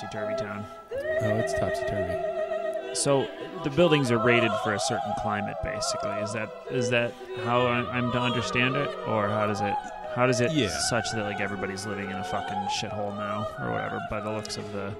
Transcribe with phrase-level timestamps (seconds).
[0.00, 0.64] topsy turvy town.
[0.92, 2.94] Oh, it's topsy turvy.
[2.94, 3.28] So
[3.64, 6.10] the buildings are rated for a certain climate, basically.
[6.22, 7.12] Is that is that
[7.44, 9.74] how I'm to understand it, or how does it
[10.14, 10.68] how does it Yeah.
[10.88, 14.56] such that like everybody's living in a fucking shithole now, or whatever, by the looks
[14.56, 14.92] of the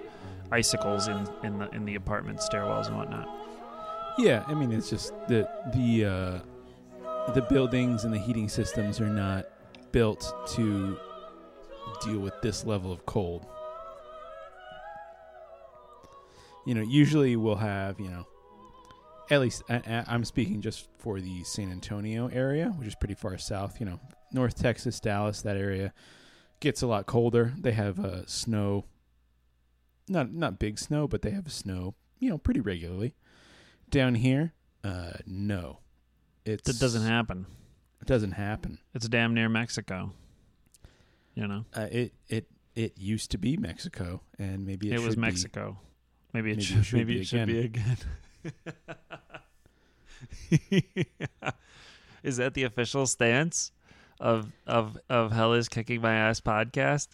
[0.53, 3.29] icicles in in the in the apartment stairwells and whatnot.
[4.19, 9.09] Yeah, I mean it's just the the uh, the buildings and the heating systems are
[9.09, 9.47] not
[9.93, 10.99] built to
[12.05, 13.47] deal with this level of cold.
[16.69, 18.27] You know, usually we'll have you know,
[19.31, 23.39] at least I, I'm speaking just for the San Antonio area, which is pretty far
[23.39, 23.81] south.
[23.81, 24.01] You know,
[24.33, 25.95] North Texas, Dallas, that area
[26.61, 27.55] gets a lot colder.
[27.59, 28.85] They have uh, snow,
[30.09, 31.95] not not big snow, but they have snow.
[32.19, 33.15] You know, pretty regularly
[33.91, 34.53] down here
[34.85, 35.79] uh no
[36.45, 37.47] it's That doesn't happen.
[38.01, 40.13] it doesn't happen It's damn near Mexico.
[41.35, 45.17] You know, uh, it it it used to be mexico and maybe it, it, was.
[45.17, 45.79] Mexico.
[46.33, 46.85] Maybe it Maybe it should.
[46.87, 47.97] should maybe be it should be again.
[52.23, 53.73] Is that the official stance
[54.21, 57.09] of of of Hell is kicking my ass podcast?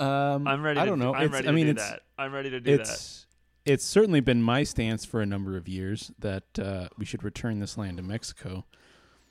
[0.00, 0.80] um I'm ready.
[0.80, 2.00] i to don't do- know I'm it's ready i to mean it's that.
[2.18, 2.80] I'm ready to do that.
[2.80, 3.26] it's
[3.64, 7.60] it's certainly been my stance for a number of years that uh we should return
[7.60, 8.64] this land to mexico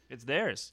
[0.09, 0.71] It's theirs.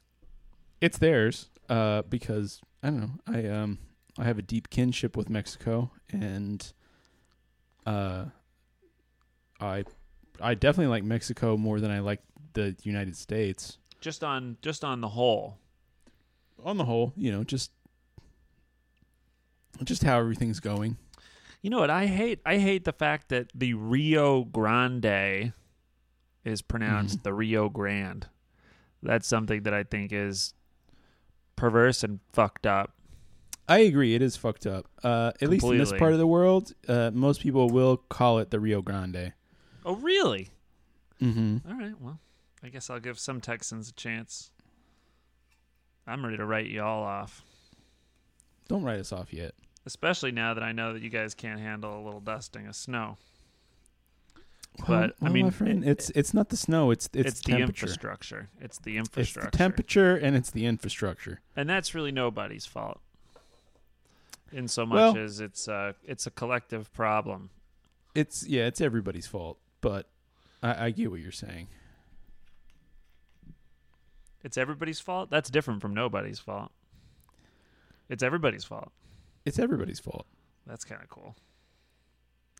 [0.80, 3.78] it's theirs uh because i don't know i um
[4.18, 6.72] i have a deep kinship with mexico and
[7.86, 8.26] uh
[9.60, 9.84] i
[10.40, 12.20] i definitely like mexico more than i like
[12.54, 15.58] the united states Just on just on the whole.
[16.64, 17.70] on the whole you know just
[19.84, 20.96] just how everything's going
[21.60, 22.38] You know what I hate?
[22.46, 25.52] I hate the fact that the Rio Grande
[26.44, 27.22] is pronounced Mhm.
[27.24, 28.28] the Rio Grande.
[29.02, 30.54] That's something that I think is
[31.56, 32.94] perverse and fucked up.
[33.68, 36.72] i agree it is fucked up uh at least in this part of the world
[36.88, 39.32] uh most people will call it the rio grande
[39.84, 40.48] Oh, really?
[41.20, 41.94] mm-hmm All right.
[42.00, 42.18] Well,
[42.62, 44.50] I guess I'll give some Texans a chance.
[46.06, 47.42] I'm ready to write you all off,
[48.68, 49.54] don't write us off yet
[49.86, 53.16] especially now that I know that you guys can't handle a little dusting of snow.
[54.86, 56.90] Well- But, I mean, my friend, it- it's it's not the snow.
[56.90, 58.50] It's it's, It's, the infrastructure.
[58.60, 59.50] It's the It's infrastructure.
[59.50, 61.40] the temperature and it's the infrastructure.
[61.56, 63.00] and that's really nobody's fault.
[64.52, 67.48] In so much Well- as it's uh it's a collective problem.
[68.14, 69.58] It's yeah, it's everybody's fault.
[69.80, 70.08] But
[70.62, 71.68] I, I get what you're saying.
[74.42, 75.30] It's everybody's fault.
[75.30, 76.70] That's different from nobody's fault.
[78.08, 78.90] It's everybody's fault.
[79.44, 80.26] It's everybody's fault.
[80.66, 81.36] That's kind of cool.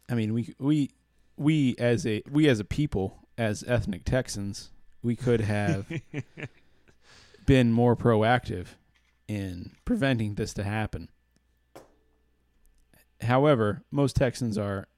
[0.09, 0.91] I mean, we we
[1.37, 4.71] we as a we as a people, as ethnic Texans,
[5.03, 5.87] we could have
[7.47, 8.69] been more proactive
[9.27, 11.11] in preventing this to happen.
[13.21, 14.89] However, most Texans are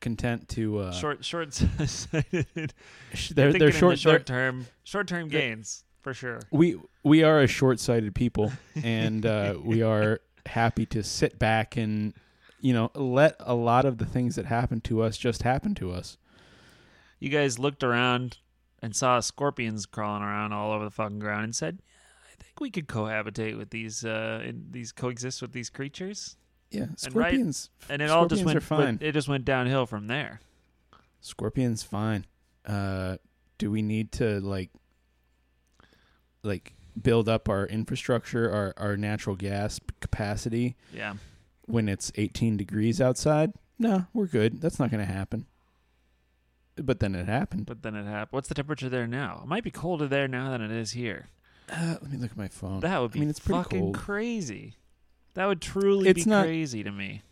[0.00, 2.46] content to uh, short short sighted.
[3.34, 3.92] They're, they're short.
[3.92, 6.40] they're- short term short term gains for sure.
[6.52, 8.52] we we are a short-sighted people
[8.82, 12.14] and uh, we are happy to sit back and
[12.60, 15.90] you know let a lot of the things that happen to us just happen to
[15.90, 16.16] us
[17.18, 18.38] You guys looked around
[18.82, 21.80] and saw scorpions crawling around all over the fucking ground and said,
[22.30, 26.36] "I think we could cohabitate with these uh in, these coexist with these creatures."
[26.70, 27.70] Yeah, scorpions.
[27.88, 28.98] and it all just Scorpions went are fine.
[29.00, 30.40] It just went downhill from there.
[31.20, 32.26] Scorpions fine.
[32.66, 33.16] Uh,
[33.58, 34.70] do we need to like,
[36.42, 41.14] like build up our infrastructure, our our natural gas capacity Yeah,
[41.66, 43.52] when it's 18 degrees outside?
[43.78, 44.60] No, we're good.
[44.60, 45.46] That's not going to happen.
[46.76, 47.66] But then it happened.
[47.66, 48.28] but then it happened.
[48.32, 49.40] What's the temperature there now?
[49.44, 51.28] It might be colder there now than it is here.
[51.70, 52.80] Uh, let me look at my phone.
[52.80, 53.96] That would I be mean, it's pretty fucking cold.
[53.96, 54.74] crazy.
[55.36, 57.22] That would truly It's be not- crazy to me.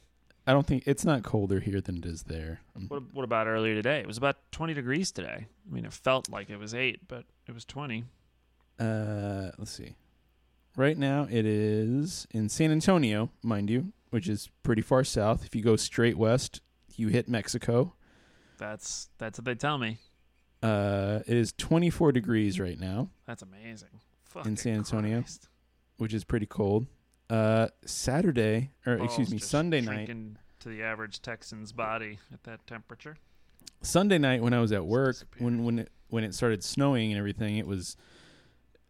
[0.46, 2.60] I don't think it's not colder here than it is there.
[2.76, 4.00] Um, What, what about earlier today?
[4.00, 5.46] It was about 20 degrees today.
[5.48, 8.04] I mean, it felt like it was 8, but it was 20.
[8.78, 9.94] Uh, let's see.
[10.76, 15.46] Right now it is in San Antonio, mind you, which is pretty far south.
[15.46, 16.60] If you go straight west,
[16.94, 17.94] you hit Mexico.
[18.58, 19.98] That's that's what they tell me.
[20.62, 24.00] Uh, it is 24 degrees right now, That's amazing.
[24.24, 25.20] Fucking in San Antonio?
[25.20, 25.48] Christ.
[25.98, 26.86] which is pretty cold.
[27.30, 30.08] Uh, Saturday, or excuse me, Sunday night.
[30.60, 33.16] To the average Texan's body at that temperature.
[33.82, 37.18] Sunday night when I was at work, when when it when it started snowing and
[37.18, 37.96] everything, it was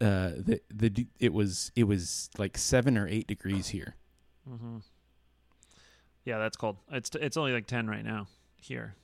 [0.01, 3.95] uh the the it was it was like seven or eight degrees here.
[4.49, 4.79] hmm
[6.25, 6.77] Yeah, that's cold.
[6.91, 8.27] It's it's only like 10 right now
[8.61, 8.95] here.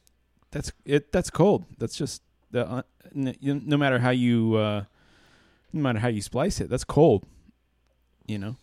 [0.52, 1.12] That's it.
[1.12, 1.64] That's cold.
[1.78, 2.82] That's just the uh,
[3.14, 4.84] n- no matter how you uh,
[5.72, 7.26] no matter how you splice it, that's cold.
[8.26, 8.56] You know,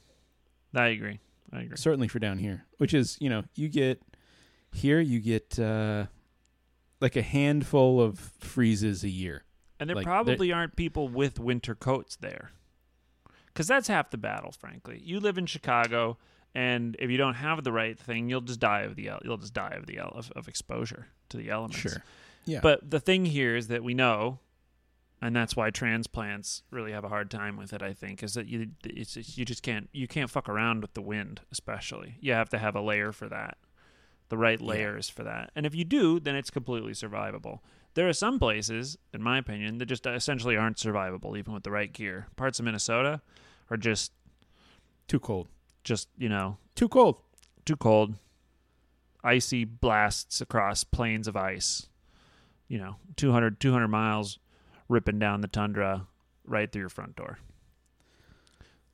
[0.74, 1.20] I agree.
[1.52, 1.78] I agree.
[1.78, 4.02] certainly for down here, which is you know you get
[4.74, 6.08] here you get uh,
[7.00, 9.44] like a handful of freezes a year.
[9.80, 12.52] And there Like, probably aren't people with winter coats there.
[13.46, 15.00] Because that's half the battle, frankly.
[15.04, 16.18] You live in Chicago,
[16.54, 19.54] and if you don't have the right thing, you'll just die of the you'll just
[19.54, 21.78] die of the of, of exposure to the elements.
[21.78, 22.04] Sure.
[22.46, 22.60] Yeah.
[22.62, 24.40] But the thing here is that we know,
[25.22, 27.82] and that's why transplants really have a hard time with it.
[27.82, 31.02] I think is that you it's, you just can't you can't fuck around with the
[31.02, 32.18] wind, especially.
[32.20, 33.58] You have to have a layer for that,
[34.30, 34.68] the right Yeah.
[34.68, 35.52] layers for that.
[35.56, 37.60] And if you do, then it's completely survivable.
[37.96, 41.72] There are some places, in my opinion, that just essentially aren't survivable, even with the
[41.72, 42.28] right gear.
[42.36, 43.22] Parts of Minnesota
[43.72, 44.12] are just
[45.08, 45.48] too cold.
[45.84, 47.22] just you know Too cold.
[47.66, 48.16] too cold,
[49.24, 51.88] icy blasts across plains of ice.
[52.68, 54.40] You know, 200, 200 miles
[54.90, 56.08] ripping down the tundra
[56.46, 57.40] right through your front door,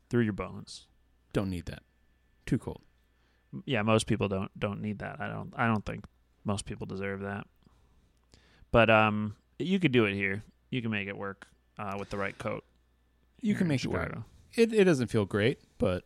[0.10, 0.88] through your bones.
[1.34, 1.84] Don't need that.
[2.46, 2.82] Too cold.
[3.66, 5.22] Yeah, most people don't don't need that.
[5.22, 5.54] I don't.
[5.56, 6.06] I don't think
[6.44, 7.46] most people deserve that.
[8.72, 10.44] But um, you could do it here.
[10.72, 11.48] You can make it work
[11.78, 12.64] uh, with the right coat.
[13.42, 14.18] You can make it work.
[14.56, 16.04] It it doesn't feel great, but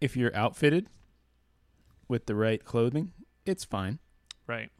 [0.00, 0.88] if you're outfitted
[2.08, 3.12] with the right clothing,
[3.44, 3.98] it's fine.
[4.46, 4.70] Right.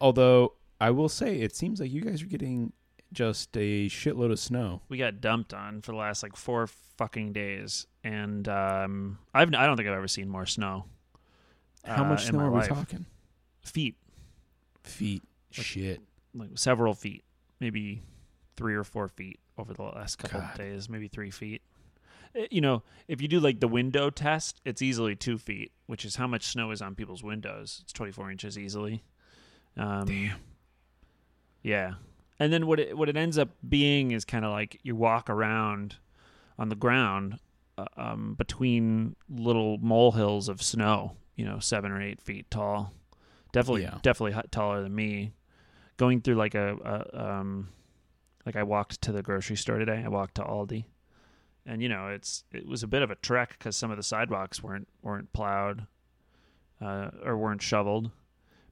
[0.00, 2.72] Although I will say, it seems like you guys are getting
[3.14, 4.82] just a shitload of snow.
[4.88, 6.66] we got dumped on for the last like four
[6.98, 10.84] fucking days, and um, I've I don't think I've ever seen more snow.
[11.84, 12.68] How uh, much snow are we life.
[12.68, 13.06] talking?
[13.62, 13.96] Feet,
[14.82, 15.22] Feet.
[15.56, 16.00] Like- Shit.
[16.34, 17.24] like several feet,
[17.60, 18.02] maybe
[18.56, 21.62] three or four feet over the last couple of days, maybe three feet.
[22.36, 26.04] Uh, You know, if you do like the window test, it's easily two feet, which
[26.04, 27.80] is how much snow is on people's windows.
[27.84, 29.04] It's 24 inches easily.
[29.76, 30.36] Um, Damn.
[31.62, 31.94] Yeah,
[32.38, 35.28] and then what it what it ends up being is kind of like you walk
[35.30, 35.96] around
[36.58, 37.38] on the ground
[37.78, 41.16] uh, um, between little molehills of snow.
[41.36, 42.92] You know, seven or eight feet tall.
[43.52, 43.98] Definitely, Yeah.
[44.02, 45.32] definitely taller than me.
[45.96, 46.76] Going through like a,
[47.12, 47.68] a um,
[48.46, 50.02] like I walked to the grocery store today.
[50.04, 50.84] I walked to Aldi,
[51.66, 54.02] and you know it's it was a bit of a trek because some of the
[54.04, 55.86] sidewalks weren't weren't plowed
[56.80, 58.10] uh, or weren't shoveled.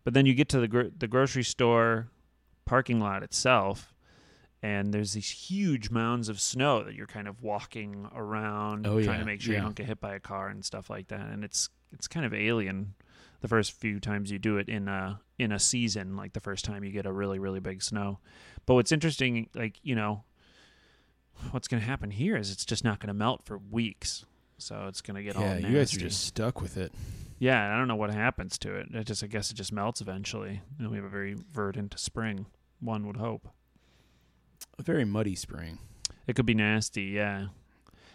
[0.05, 2.09] But then you get to the gro- the grocery store
[2.73, 3.93] parking lot itself,
[4.63, 9.17] and there's these huge mounds of snow that you're kind of walking around, Oh, trying
[9.17, 9.59] yeah, to make sure yeah.
[9.61, 11.21] you don't get hit by a car and stuff like that.
[11.21, 12.95] And it's it's kind of alien
[13.43, 16.65] the first few times you do it in a in a season, like the first
[16.65, 18.21] time you get a really really big snow.
[18.65, 20.25] But what's interesting, like you know,
[21.51, 24.25] what's going to happen here is it's just not going to melt for weeks.
[24.57, 26.91] So it's going to get all Yeah, you guys are just stuck with it.
[27.39, 28.87] Yeah, I don't know what happens to it.
[28.95, 30.63] It just, I guess, it just melts eventually.
[30.79, 32.47] and we have a very verdant spring.
[32.83, 33.49] One would hope
[34.79, 35.79] A very muddy spring.
[36.27, 37.05] it could be nasty.
[37.05, 37.47] Yeah,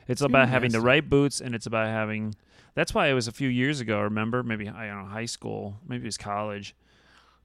[0.08, 2.36] it's gonna about having the right boots, and it's about having.
[2.76, 4.02] That's why it was a few years ago.
[4.02, 6.76] Remember, maybe I don't know, high school, maybe it was college.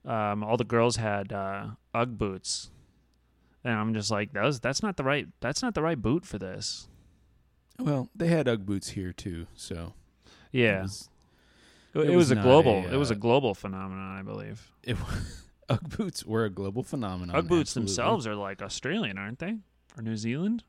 [0.05, 2.69] Um, all the girls had uh, UGG boots,
[3.63, 4.59] and I'm just like, those.
[4.59, 5.27] That's not the right.
[5.39, 6.87] That's not the right boot for this.
[7.79, 9.93] Well, they had UGG boots here too, so
[10.51, 11.09] it Yeah, was,
[11.95, 12.85] it, it it was was a global.
[12.87, 14.71] a, it was a uh, global phenomenon, I believe.
[14.83, 14.97] it
[15.69, 17.35] UGG boots were a global phenomenon.
[17.35, 17.89] UGG boots absolutely.
[17.89, 19.57] themselves are like Australian, aren't they?
[19.97, 20.63] Or New Zealand?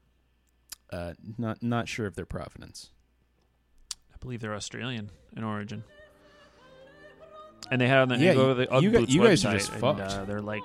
[0.93, 2.91] Uh, not not sure of their provenance.
[4.13, 5.83] I believe they're Australian in origin.
[7.71, 9.73] and they had on the Yeah, you the Ugg you Boots you guys are just
[9.73, 10.01] and, fucked.
[10.01, 10.63] uh, they're like,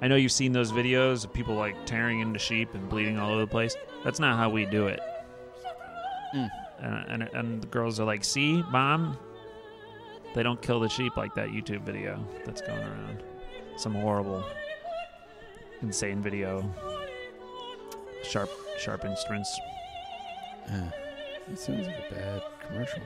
[0.00, 3.30] I know you've seen those videos of people like tearing into sheep and bleeding all
[3.32, 3.76] over the place.
[4.04, 5.00] That's not how we do it.
[6.34, 6.50] Mm.
[6.80, 9.16] And, and and the girls are like, see, mom,
[10.34, 13.22] they don't kill the sheep like that YouTube video that's going around.
[13.82, 14.44] Some horrible,
[15.82, 16.62] insane video.
[18.22, 18.48] Sharp,
[18.78, 19.58] sharp instruments.
[20.70, 20.82] Uh,
[21.50, 23.02] it sounds like a bad commercial.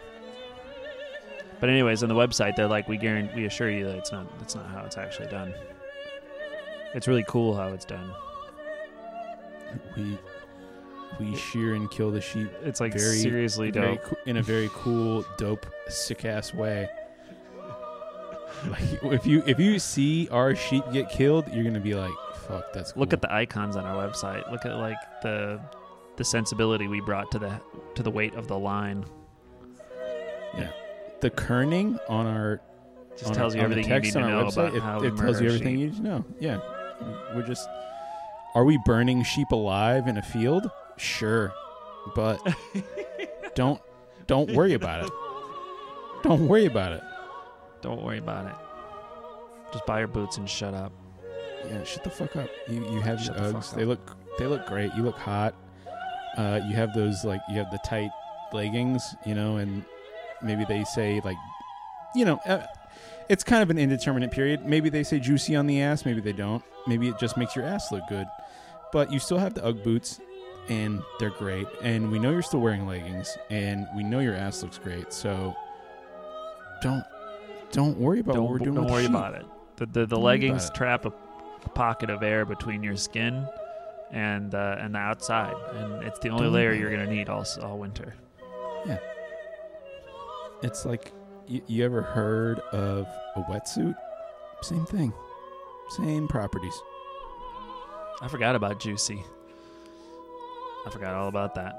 [1.60, 4.38] But anyways, on the website, they're like, we guarantee, we assure you that it's not,
[4.38, 5.54] that's not how it's actually done.
[6.92, 8.12] It's really cool how it's done.
[9.96, 10.18] We
[11.18, 14.02] we shear and kill the sheep It's like Very- seriously very dope.
[14.04, 16.86] coo- in a very cool, dope, sick ass way.
[19.02, 22.12] If you if you see our sheep get killed, you're gonna be like,
[22.48, 24.50] "Fuck, that's cool." Look at the icons on our website.
[24.50, 25.60] Look at like the
[26.16, 27.60] the sensibility we brought to the
[27.94, 29.04] to the weight of the line.
[30.56, 30.70] Yeah,
[31.20, 32.60] the kerning on our
[33.16, 35.16] Just on tells our, you everything you need to know website, about it, how it
[35.16, 35.80] tells you everything sheep.
[35.80, 36.24] you need to know.
[36.40, 36.60] Yeah,
[37.34, 37.68] we're just.
[38.54, 40.70] Are we burning sheep alive in a field?
[40.96, 41.52] Sure,
[42.14, 42.40] but
[43.54, 43.80] don't
[44.26, 45.10] don't worry about it.
[46.22, 47.02] Don't worry about it.
[47.82, 48.54] Don't worry about it.
[49.72, 50.92] Just buy your boots and shut up.
[51.68, 52.48] Yeah, shut the fuck up.
[52.68, 53.74] You you have Shut your the Uggs.
[53.74, 53.88] They up.
[53.88, 54.94] look they look great.
[54.94, 55.54] You look hot.
[56.36, 58.10] Uh, you have those like you have the tight
[58.52, 59.84] leggings, you know, and
[60.42, 61.36] maybe they say like,
[62.14, 62.66] you know, uh,
[63.28, 64.64] it's kind of an indeterminate period.
[64.64, 66.04] Maybe they say juicy on the ass.
[66.04, 66.62] Maybe they don't.
[66.86, 68.26] Maybe it just makes your ass look good.
[68.92, 70.20] But you still have the UGG boots,
[70.68, 71.66] and they're great.
[71.82, 75.12] And we know you're still wearing leggings, and we know your ass looks great.
[75.12, 75.56] So
[76.82, 77.02] don't
[77.72, 78.74] don't worry about don't what we're doing.
[78.74, 79.10] don't with worry sheep.
[79.10, 79.44] about it.
[79.76, 81.12] The the, the Don't worry about leggings trap a,
[81.64, 83.46] a pocket of air between your skin
[84.10, 87.44] and uh, and the outside, and it's the only Don't layer you're gonna need all
[87.62, 88.14] all winter.
[88.86, 88.98] Yeah.
[90.62, 91.12] It's like
[91.46, 93.06] you, you ever heard of
[93.36, 93.96] a wetsuit?
[94.62, 95.12] Same thing.
[95.90, 96.80] Same properties.
[98.22, 99.22] I forgot about Juicy.
[100.86, 101.74] I forgot all about that.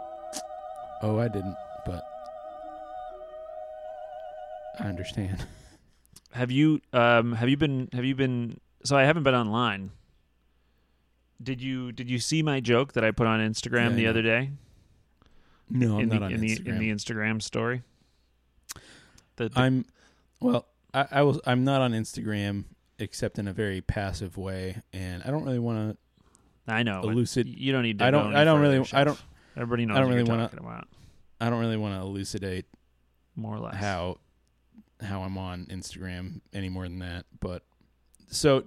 [1.01, 2.03] Oh, I didn't, but
[4.79, 5.46] I understand.
[6.33, 9.91] Have you um have you been have you been so I haven't been online.
[11.41, 14.09] Did you did you see my joke that I put on Instagram Yeah, the I
[14.09, 14.51] other day?
[15.69, 16.67] No, I'm in not the on in the Instagram.
[16.67, 17.83] in the Instagram story.
[19.36, 19.86] The, the- I'm
[20.39, 20.65] well.
[20.93, 21.39] I, I was.
[21.45, 22.63] I'm not on Instagram
[22.97, 26.74] except in a very passive way, and I don't really want to.
[26.74, 27.01] I know.
[27.03, 29.21] elucid- You don't need to I don't- I don't really- I don't-
[29.55, 30.51] Everybody knows I don't really about.
[30.51, 30.88] to.
[31.39, 32.65] I don't really want to elucidate
[33.38, 33.75] More or less.
[33.75, 34.17] how
[35.01, 37.25] how I'm on Instagram any more than that.
[37.39, 37.63] But
[38.30, 38.63] so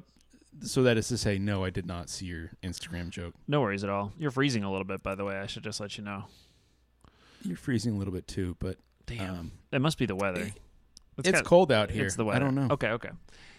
[0.63, 3.35] so that is to say, no, I did not see your Instagram joke.
[3.49, 4.13] No worries at all.
[4.19, 5.37] You're freezing a little bit, by the way.
[5.37, 6.25] I should just let you know.
[7.43, 9.35] You're freezing a little bit too, but Damn.
[9.35, 10.51] um, it must be the weather.
[11.19, 12.05] it's, got- cold out here.
[12.07, 12.37] It's the weather.
[12.37, 12.69] I don't know.
[12.75, 13.11] Okay, okay.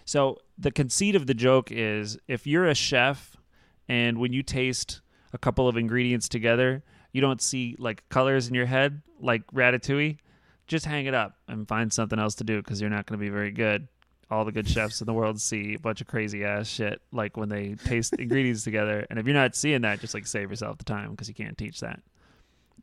[0.06, 3.38] So the conceit of the joke is if you're a chef
[3.88, 5.02] and when you taste
[5.34, 10.18] a couple of ingredients together, you don't see like colors in your head like ratatouille,
[10.72, 13.24] just hang it up and find something else to do because you're not going to
[13.24, 13.88] be very good.
[14.32, 17.36] All the good chefs in the world see a bunch of crazy ass shit like
[17.36, 19.06] when they taste ingredients together.
[19.10, 21.58] And if you're not seeing that, just like save yourself the time because you can't
[21.58, 22.00] teach that.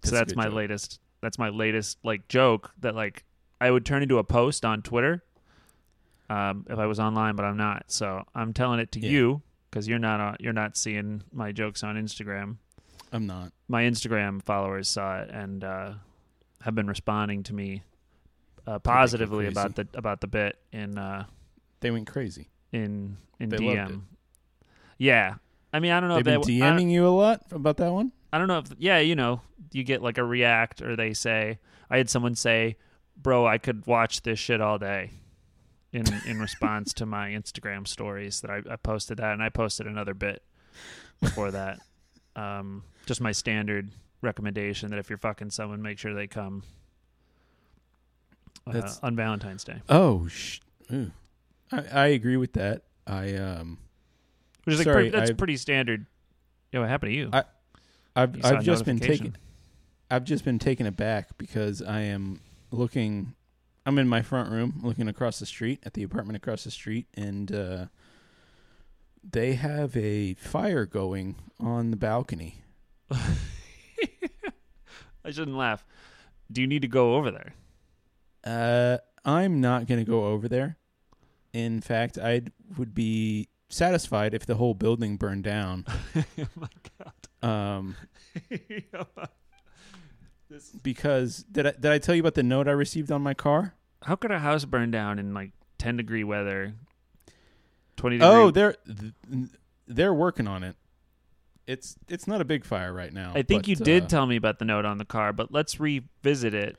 [0.02, 0.54] That's so that's my joke.
[0.54, 1.00] latest.
[1.22, 3.24] That's my latest like joke that like
[3.60, 5.24] I would turn into a post on Twitter
[6.30, 7.84] um, if I was online, but I'm not.
[7.88, 9.10] So I'm telling it to Yeah.
[9.10, 12.56] you because you're not on, you're not seeing my jokes on Instagram.
[13.10, 13.52] I'm not.
[13.68, 15.92] My Instagram followers saw it and uh,
[16.62, 17.82] have been responding to me
[18.66, 21.24] uh, positively about the about the bit in uh,
[21.80, 22.48] They went crazy.
[22.72, 24.02] in in They DM.
[24.98, 25.34] Yeah,
[25.72, 27.76] I mean I don't know They've if been they, don't- DMing you a lot about
[27.78, 28.12] that one.
[28.32, 29.40] I don't know if yeah, you know,
[29.72, 32.76] you get like a react or they say I had someone say,
[33.16, 35.12] "Bro, I could watch this shit all day."
[35.92, 39.86] In in response to my Instagram stories that I, I posted that and I posted
[39.86, 40.42] another bit
[41.20, 41.78] before that.
[42.36, 43.90] Um, just my standard
[44.22, 46.62] recommendation that if you're fucking someone, make sure they come
[48.66, 50.60] uh, on Valentine's Day, Oh, sh-
[50.90, 52.82] I, I agree with that.
[53.06, 53.78] I um,
[54.64, 56.06] which is like pretty, that's I've- pretty standard.
[56.72, 57.30] Yo, what happened to you?
[57.32, 57.44] I-
[58.16, 59.36] I've saw a I've just been taken.
[60.10, 63.34] I've just been taken aback because I am looking.
[63.86, 67.06] I'm in my front room, looking across the street at the apartment across the street,
[67.14, 67.86] and uh,
[69.22, 72.62] they have a fire going on the balcony.
[75.28, 75.84] I shouldn't laugh.
[76.50, 77.52] Do you need to go over there?
[78.42, 80.78] Uh, I'm not going to go over there.
[81.52, 82.42] In fact, I
[82.78, 85.84] would be satisfied if the whole building burned down.
[86.16, 86.24] oh
[86.56, 86.68] my
[86.98, 87.46] god.
[87.46, 87.96] Um,
[90.50, 93.34] This- because did I did I tell you about the note I received on my
[93.34, 93.74] car?
[94.02, 96.72] How could a house burn down in like ten degree weather.
[97.96, 98.28] Twenty degree.
[98.30, 99.12] Oh, they're th-
[99.86, 100.76] they're working on it.
[101.68, 103.30] It's it's not a big fire right now.
[103.34, 105.52] I think but, you did uh, tell me about the note on the car, but
[105.52, 106.78] let's revisit it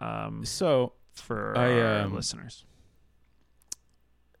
[0.00, 2.64] um, so for I, our um, listeners.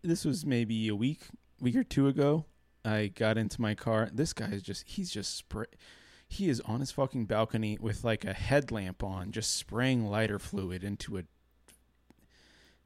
[0.02, 1.26] this was maybe a week
[1.60, 2.44] week or two ago.
[2.84, 4.08] I got into my car.
[4.12, 5.66] This guy is just he's just spray.
[6.28, 10.84] He is on his fucking balcony with like a headlamp on, just spraying lighter fluid
[10.84, 11.22] into a.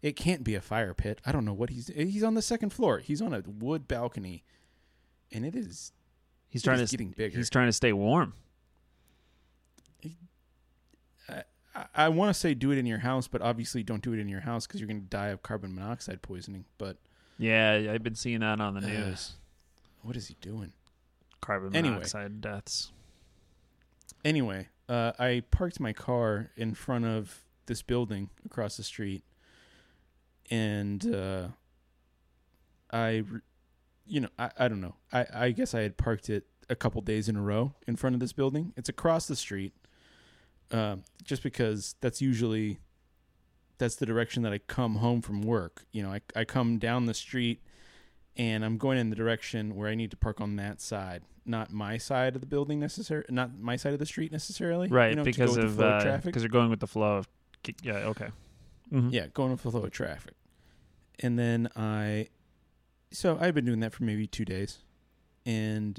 [0.01, 1.21] It can't be a fire pit.
[1.27, 1.89] I don't know what he's.
[1.89, 2.99] He's on the second floor.
[2.99, 4.45] He's on a wood balcony,
[5.31, 5.93] and it is.
[6.53, 7.37] He's trying is to getting bigger.
[7.37, 8.35] he's trying to stay warm.
[11.75, 14.19] I, I want to say do it in your house, but obviously don't do it
[14.19, 16.67] in your house because you're going to die of carbon monoxide poisoning.
[16.79, 16.99] But
[17.39, 18.87] Yeah, I've been seeing that on the Ugh.
[19.07, 19.33] news.
[20.03, 20.73] what is he doing?
[21.41, 21.95] Carbon Anyway.
[21.95, 22.93] monoxide deaths.
[24.25, 29.25] Anyway, uh, I parked my car in front of this building across the street,
[30.51, 31.49] and uh,
[32.91, 33.41] I, re-
[34.07, 34.95] you know, I, I don't know.
[35.13, 38.15] I, I guess I had parked it a couple days in a row in front
[38.15, 38.73] of this building.
[38.77, 39.73] It's across the street,
[40.71, 42.79] uh, just because that's usually
[43.79, 45.85] that's the direction that I come home from work.
[45.93, 47.61] You know, I I come down the street,
[48.37, 51.73] and I'm going in the direction where I need to park on that side, not
[51.73, 54.89] my side of the building necessarily, not my side of the street necessarily.
[54.89, 56.25] Right, you know, because of flow uh, traffic.
[56.27, 57.29] because you're going with the flow of
[57.83, 58.29] yeah, okay.
[58.93, 59.13] Mhm.
[59.13, 60.35] Yeah, going with the flow of traffic.
[61.21, 62.29] And then I,
[63.13, 64.79] so I've been doing that for maybe two days,
[65.47, 65.99] and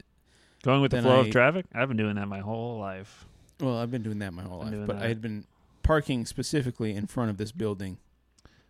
[0.63, 1.65] Going with the flow I- of traffic?
[1.73, 3.26] I've been doing that my whole life.
[3.60, 5.04] well, I've been doing that my whole life, but that.
[5.04, 5.45] I had been
[5.84, 7.97] parking specifically in front of this building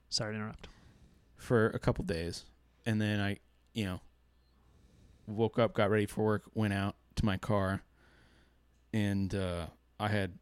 [0.09, 0.67] Sorry to interrupt.
[1.37, 2.45] for a couple days,
[2.85, 3.37] and then I,
[3.73, 4.01] you know,
[5.27, 7.81] woke up, got ready for work, went out to my car,
[8.93, 9.67] and uh,
[9.99, 10.37] I had.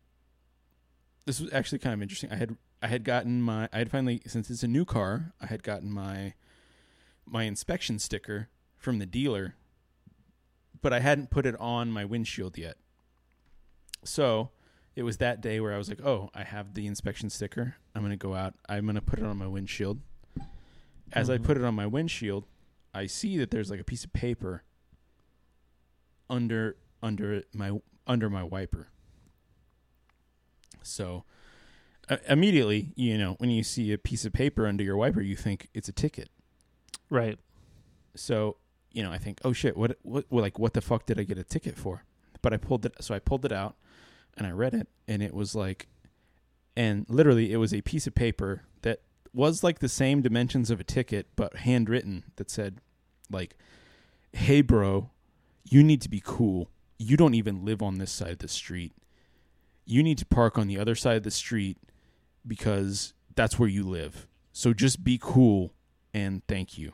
[1.26, 2.32] This was actually kind of interesting.
[2.32, 5.46] I had I had gotten my I had finally since it's a new car, I
[5.48, 6.34] had gotten my
[7.26, 9.56] my inspection sticker from the dealer,
[10.82, 12.78] but I hadn't put it on my windshield yet.
[14.04, 14.50] So
[14.96, 17.76] it was that day where I was like, "Oh, I have the inspection sticker.
[17.94, 18.56] I'm gonna go out.
[18.68, 20.02] I'm gonna put it on my windshield."
[21.14, 21.44] As I Mhm.
[21.44, 22.46] put it on my windshield,
[22.94, 24.64] I see that there's like a piece of paper
[26.30, 28.88] under under my under my wiper.
[30.82, 31.24] So
[32.10, 35.36] uh, immediately, you know, when you see a piece of paper under your wiper, you
[35.36, 36.30] think it's a ticket.
[37.12, 37.38] Right.
[38.16, 38.56] So,
[38.92, 41.24] you know, I think, oh shit, what, what, what, like, what the fuck did I
[41.24, 42.06] get a ticket for?
[42.42, 43.76] But I pulled it, so I pulled it out,
[44.36, 45.88] and I read it, and it was like,
[46.76, 49.02] and literally, it was a piece of paper that
[49.34, 52.80] was like the same dimensions of a ticket, but handwritten that said,
[53.30, 53.58] like,
[54.32, 55.10] hey, bro,
[55.70, 56.70] you need to be cool.
[56.98, 58.94] You don't even live on this side of the street.
[59.86, 61.78] You need to park on the other side of the street
[62.48, 64.28] because that's where you live.
[64.54, 65.74] So just be cool
[66.14, 66.94] and thank you.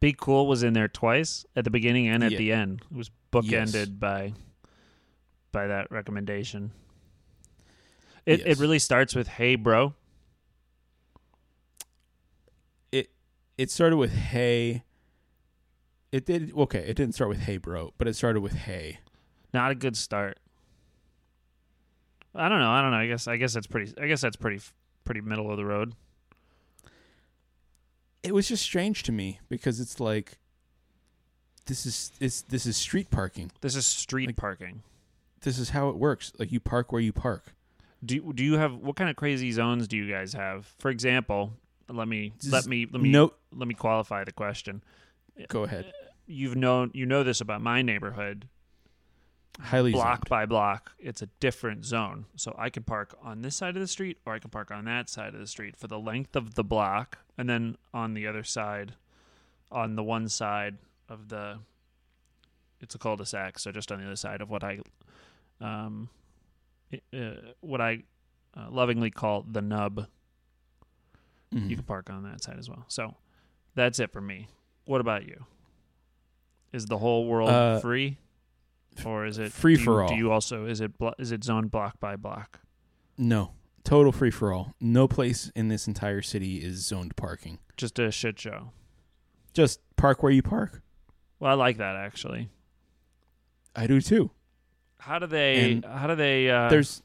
[0.00, 2.38] Be cool was in there twice at the beginning and at Yeah.
[2.38, 2.82] the end.
[2.90, 4.32] It was bookended by
[5.52, 6.72] by that recommendation.
[8.24, 9.94] It it really starts with "Hey, bro."
[12.92, 13.10] It
[13.58, 14.84] it started with hey
[16.12, 18.98] it did okay it didn't start with hey bro but it started with hey
[19.52, 20.38] Not a good start.
[22.34, 22.70] I don't know.
[22.70, 22.96] I don't know.
[22.98, 23.92] I guess I guess that's pretty.
[24.00, 24.60] I guess that's pretty
[25.04, 25.94] pretty middle of the road.
[28.22, 30.38] It was just strange to me because it's like
[31.66, 34.82] this is it's, this is street parking This is street Like- parking.
[35.42, 37.54] this is how it works like you park where you park
[38.04, 40.66] Do you- do you have what kind of crazy zones do you guys have?
[40.78, 41.52] For example,
[41.88, 44.82] let me Just let me let me no let me qualify the question.
[45.48, 45.92] go ahead
[46.26, 48.46] You've known you know this about my neighborhood.
[49.60, 50.28] Highly block zoned.
[50.28, 52.26] by block, it's a different zone.
[52.36, 54.84] So I can park on this side of the street or I can park on
[54.86, 57.18] that side of the street for the length of the block.
[57.38, 58.94] And then on the other side,
[59.70, 61.58] on the one side of the,
[62.80, 63.58] it's a cul-de-sac.
[63.58, 64.80] So just on the other side of what I,
[65.60, 66.08] um,
[67.14, 68.02] uh, what I
[68.56, 70.06] uh, lovingly call the nub,
[71.54, 71.68] Mhm.
[71.68, 72.84] you can park on that side as well.
[72.88, 73.14] So
[73.74, 74.48] that's it for me.
[74.84, 75.44] What about you?
[76.72, 78.16] Is the whole world Uh, free,
[79.04, 80.08] or is it free for all.
[80.08, 82.60] Do you also is it blo- is it zoned block by block?
[83.18, 83.52] no
[83.84, 88.10] total free for all no place in this entire city is zoned parking Just a
[88.10, 88.72] shit show.
[89.54, 90.82] just park where you park
[91.38, 92.48] Well, I like that actually.
[93.74, 94.30] i do too
[95.00, 95.72] How do they?
[95.72, 96.50] And how do they?
[96.50, 97.02] Uh, there's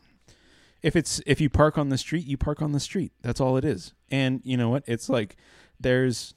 [0.81, 3.57] if it's if you park on the street you park on the street that's all
[3.57, 5.35] it is and you know what it's like
[5.79, 6.35] there's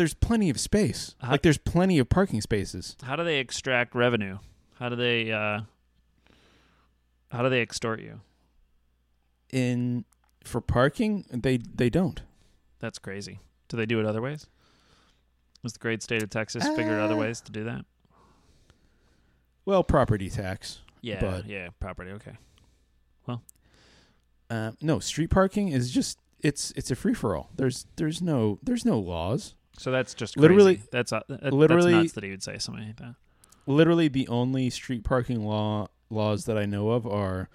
[0.00, 3.94] there's plenty of space How- like there's plenty of parking spaces how do they extract
[3.94, 4.38] revenue?
[4.78, 5.30] How do they?
[5.30, 5.60] Uh,
[7.30, 8.20] how do they extort you?
[9.52, 10.04] in
[10.44, 12.22] For parking, they they don't.
[12.78, 13.40] That's crazy.
[13.68, 14.46] Do they do it other ways?
[15.62, 17.84] Has the great state of Texas figured other Uh, ways to do that?
[19.66, 20.80] Well, property tax.
[21.02, 22.10] Yeah, but- yeah, property.
[22.12, 22.36] Okay.
[23.26, 23.42] Well,
[24.48, 27.50] uh, no, street parking is just it's it's a free for all.
[27.56, 29.54] There's there's no there's no laws.
[29.78, 32.86] So that's just Literally- That's uh, that, literally- that's nuts that he would say something
[32.86, 33.14] like that.
[33.66, 37.48] Literally, the only street parking law laws that I know of are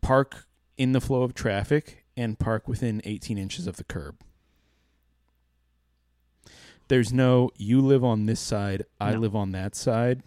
[0.00, 0.46] park
[0.78, 4.16] in the flow of traffic and park within 18 inches of the curb.
[6.88, 9.20] There's no you live on this side, I No.
[9.20, 10.22] live on that side.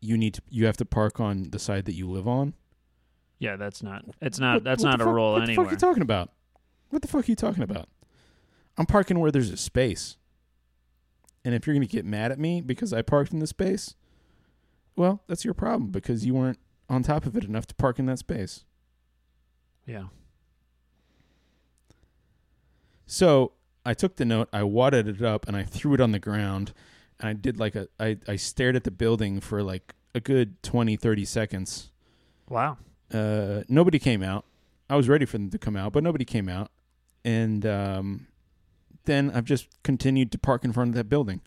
[0.00, 2.54] You need to you have to park on the side that you live on.
[3.38, 4.04] Yeah, that's not.
[4.20, 4.54] It's not.
[4.54, 5.64] What- that's what not a fuck- rule what anywhere.
[5.66, 6.30] What the fuck are you talking about?
[6.90, 7.88] What the fuck are you talking about?
[8.78, 10.16] I'm parking where there's a space.
[11.44, 13.94] And if you're going to get mad at me because I parked in the space,
[14.96, 16.58] well, that's your problem because you weren't
[16.88, 18.64] on top of it enough to park in that space.
[19.86, 20.04] yeah.
[23.06, 23.52] So
[23.84, 26.72] I took the note, I wadded it up, and I threw it on the ground.
[27.20, 30.60] And I did like a, I, I stared at the building for like a good
[30.62, 31.92] 20, 30 seconds.
[32.48, 32.78] Wow.
[33.12, 34.44] uh, nobody came out.
[34.90, 36.70] I was ready for them to come out, but nobody came out.
[37.24, 38.26] And um,
[39.06, 41.40] then I've just continued to park in front of that building.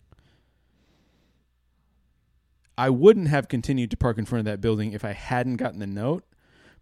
[2.76, 5.80] I wouldn't have continued to park in front of that building if I hadn't gotten
[5.80, 6.24] the note.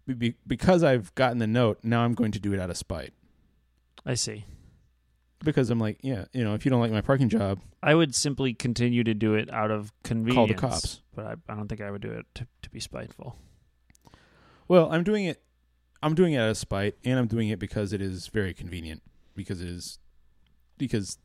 [0.07, 2.77] Be- be- because I've gotten the note, now I'm going to do it out of
[2.77, 3.13] spite.
[4.05, 4.45] I see.
[5.43, 8.15] Because I'm like, yeah, you know, if you don't like my parking job, I would
[8.15, 10.35] simply continue to do it out of convenience.
[10.35, 11.01] Call the cops.
[11.15, 13.37] But I, I don't think I would do it to, to be spiteful.
[14.67, 15.41] well, I'm doing it.
[16.01, 19.01] I'm doing it out of spite, and I'm doing it because it is very convenient.
[19.35, 19.99] Because it is,
[20.79, 21.19] because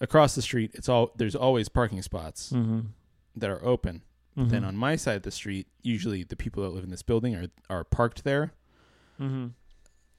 [0.00, 2.80] across the street, it's all there's always parking spots Mm-hmm.
[3.36, 4.02] that are open.
[4.36, 7.02] but Then on my side of the street, usually the people that live in this
[7.02, 8.52] building are are parked there.
[9.20, 9.48] Mm-hmm.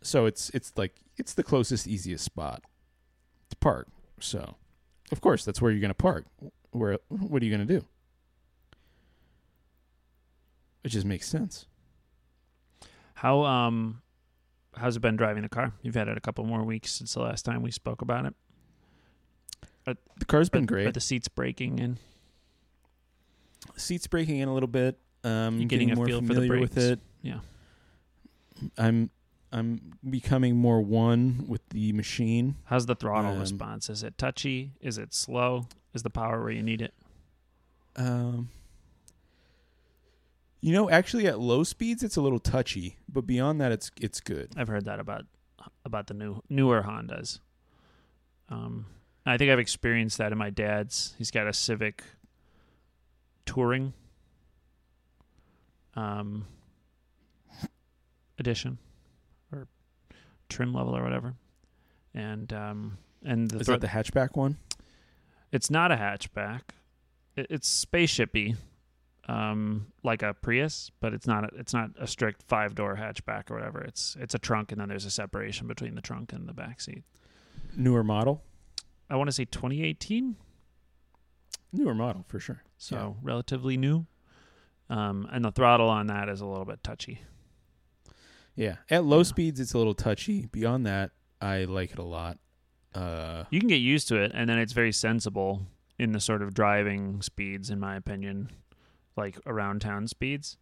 [0.01, 2.63] So it's it's like it's the closest, easiest spot
[3.49, 3.87] to park.
[4.19, 4.55] So,
[5.11, 6.25] of course, that's where you're going to park.
[6.71, 7.85] Where what are you going to do?
[10.83, 11.65] It just makes sense.
[13.15, 14.01] How um,
[14.75, 15.73] how's it been driving the car?
[15.81, 18.33] You've had it a couple more weeks since the last time we spoke about it.
[19.85, 20.87] The car's been Are- great.
[20.87, 21.97] Are the seats breaking in?
[23.75, 24.99] seats breaking in a little bit.
[25.23, 26.99] Um, You getting a more feel for the familiar with it.
[27.21, 27.39] Yeah.
[28.77, 29.09] I'm
[29.51, 32.55] I'm becoming more one with the machine.
[32.65, 33.89] How's the throttle Um, response?
[33.89, 34.71] Is it touchy?
[34.81, 35.67] Is it slow?
[35.93, 36.93] Is the power where you need it?
[37.95, 38.49] Um,
[40.61, 44.19] you know, actually, at low speeds, it's a little touchy, but beyond that, it's it's
[44.19, 44.51] good.
[44.55, 45.25] I've heard that about
[45.85, 47.39] about the new newer Hondas.
[48.49, 48.85] Um,
[49.25, 51.13] I think I've experienced that in my dad's.
[51.17, 52.03] He's got a Civic
[53.45, 53.93] Touring
[55.95, 56.45] um,
[58.39, 58.77] edition
[59.51, 59.67] or
[60.49, 61.35] trim level or whatever,
[62.13, 64.57] and um, and the Is thro- that the hatchback one?
[65.51, 66.61] it's not a hatchback.
[67.35, 68.55] It, it's spaceshipy,
[69.27, 71.43] um, like a Prius, but it's not.
[71.45, 73.81] A, it's not a strict five door hatchback or whatever.
[73.81, 76.81] It's it's a trunk, and then there's a separation between the trunk and the back
[76.81, 77.03] seat.
[77.75, 78.41] Newer model.
[79.09, 80.35] I want to say 2018,
[81.71, 82.63] Newer model for sure.
[82.77, 84.05] so relatively new.
[84.89, 87.21] Um, and the throttle on that is a little bit touchy.
[88.55, 89.23] Yeah, at low Yeah.
[89.23, 90.45] speeds, it's a little touchy.
[90.47, 91.11] Beyond that,
[91.41, 92.37] I like it a lot.
[92.93, 95.65] Uh, You can get used to it, and then it's very sensible
[95.97, 98.51] in the sort of driving speeds, in my opinion,
[99.17, 100.57] like around town speeds.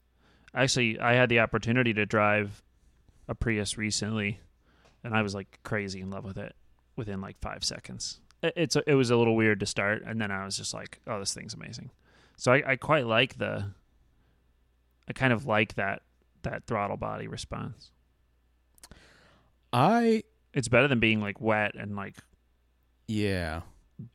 [0.54, 2.64] Actually, I had the opportunity to drive
[3.28, 4.40] a Prius recently,
[5.04, 6.56] and I was like crazy in love with it
[6.96, 8.22] within like five seconds.
[8.42, 11.00] It, it's it was a little weird to start, and then I was just like,
[11.08, 11.92] "Oh, this thing's amazing."
[12.38, 13.66] So I, I quite like the.
[15.08, 16.02] I kind of like that
[16.44, 17.92] that throttle body response.
[19.74, 20.24] I
[20.54, 22.16] It's better than being like wet and like
[23.08, 23.62] yeah,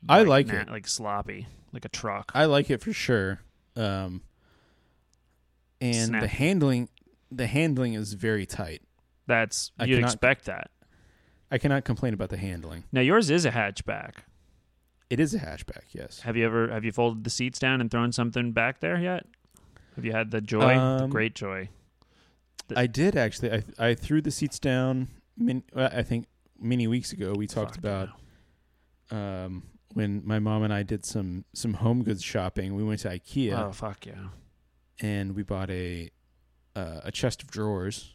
[0.09, 0.69] I like na- it.
[0.71, 2.33] like sloppy, like a truck.
[2.35, 3.41] I like it for sure.
[3.77, 4.23] Um,
[5.81, 6.89] and the handling,
[7.31, 8.83] the handling is very tight.
[9.27, 10.71] That's you'd cannot- expect that.
[11.50, 12.85] I cannot complain about the handling.
[12.92, 14.12] Now yours is a hatchback.
[15.09, 16.20] It is a hatchback, yes.
[16.20, 19.26] Have you ever have you folded the seats down and thrown something back there yet?
[19.94, 21.68] Have you had the joy, the Um, great joy?
[22.74, 23.52] I did actually.
[23.52, 25.09] I I threw the seats down.
[25.37, 26.26] Min, I think
[26.59, 28.09] many weeks ago we talked Fuck about
[29.12, 29.44] yeah.
[29.44, 29.62] um,
[29.94, 32.74] when my mom and I did some some home goods shopping.
[32.74, 34.28] We went to IKEA Oh fuck yeah!
[35.00, 36.11] and we bought a
[36.74, 38.12] uh, a chest of drawers.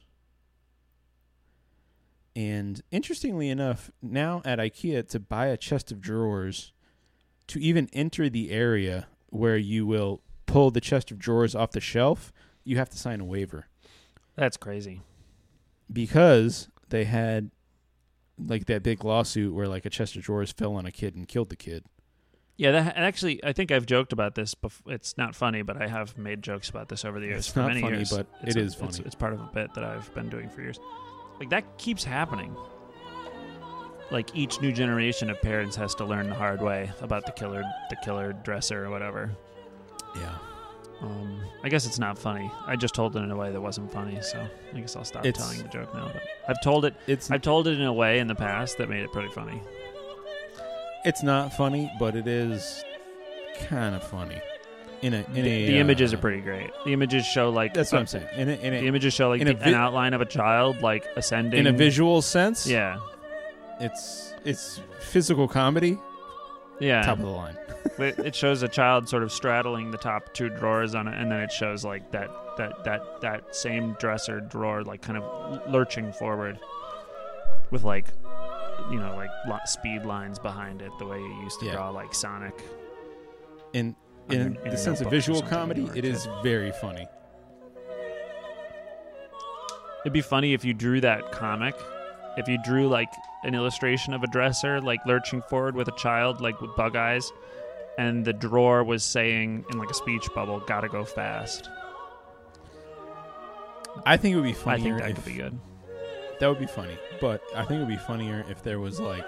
[2.36, 6.72] And interestingly enough, now at IKEA to buy a chest of drawers,
[7.48, 11.82] to even enter the area where you will pull the chest of drawers off the
[11.82, 12.32] shelf,
[12.64, 13.66] you have to sign a waiver
[14.36, 15.02] That's crazy.
[15.92, 17.52] because they had
[18.38, 21.28] like that big lawsuit where like a chest of drawers fell on a kid and
[21.28, 21.86] killed the kid.
[22.58, 24.54] Yeah, that actually, I think I've joked about this.
[24.54, 27.40] Bef- it's not funny, but I have made jokes about this over the years.
[27.40, 28.12] It's for not many funny, years.
[28.12, 29.06] but it's it a- is it's- funny.
[29.08, 30.80] It's, part of a bit that I've been doing for years.
[31.42, 32.56] Like that keeps happening.
[34.12, 37.64] Like each new generation of parents has to learn the hard way about the killer,
[37.90, 39.32] the killer dresser or whatever.
[40.16, 40.36] Yeah.
[41.02, 42.52] Um, I guess it's not funny.
[42.68, 45.26] I just told it in a way that wasn't funny, so I guess I'll stop
[45.26, 46.12] It's- telling the joke now.
[46.14, 46.94] But I've told it.
[47.08, 49.64] It's I've told it in a way in the past that made it pretty funny.
[51.06, 52.84] it's not funny, but it is
[53.68, 54.40] kind of funny.
[55.02, 56.70] In a in the, a the images uh, are pretty great.
[56.86, 58.28] The images show like That's what I'm saying.
[58.36, 60.82] In a, in The images show like in the- vi- an outline of a child
[60.82, 63.00] like ascending in a visual sense, Yeah,
[63.80, 65.98] it's it's physical comedy,
[66.80, 67.02] yeah.
[67.02, 67.58] top of the line.
[67.98, 71.32] it, it shows a child sort of straddling the top two drawers on it, and
[71.32, 76.12] then it shows like that that that that same dresser drawer like kind of lurching
[76.14, 76.60] forward
[77.72, 78.06] with like
[78.92, 79.30] you know like
[79.68, 81.72] speed lines behind it, the way you used to Yeah.
[81.74, 82.54] draw like Sonic.
[83.74, 83.96] In On
[84.30, 87.08] in in the sense of visual comedy, when you were it a is very funny.
[90.04, 91.76] It'd be funny if you drew that comic.
[92.38, 93.12] If you drew like
[93.44, 97.32] an illustration of a dresser like lurching forward with a child like with bug eyes
[97.98, 101.70] and the drawer was saying in like a speech bubble, "Gotta go fast."
[104.06, 105.60] I think it would be I think that if, could be good.
[106.40, 109.26] That would be funny, but I think it would be funnier if there was like,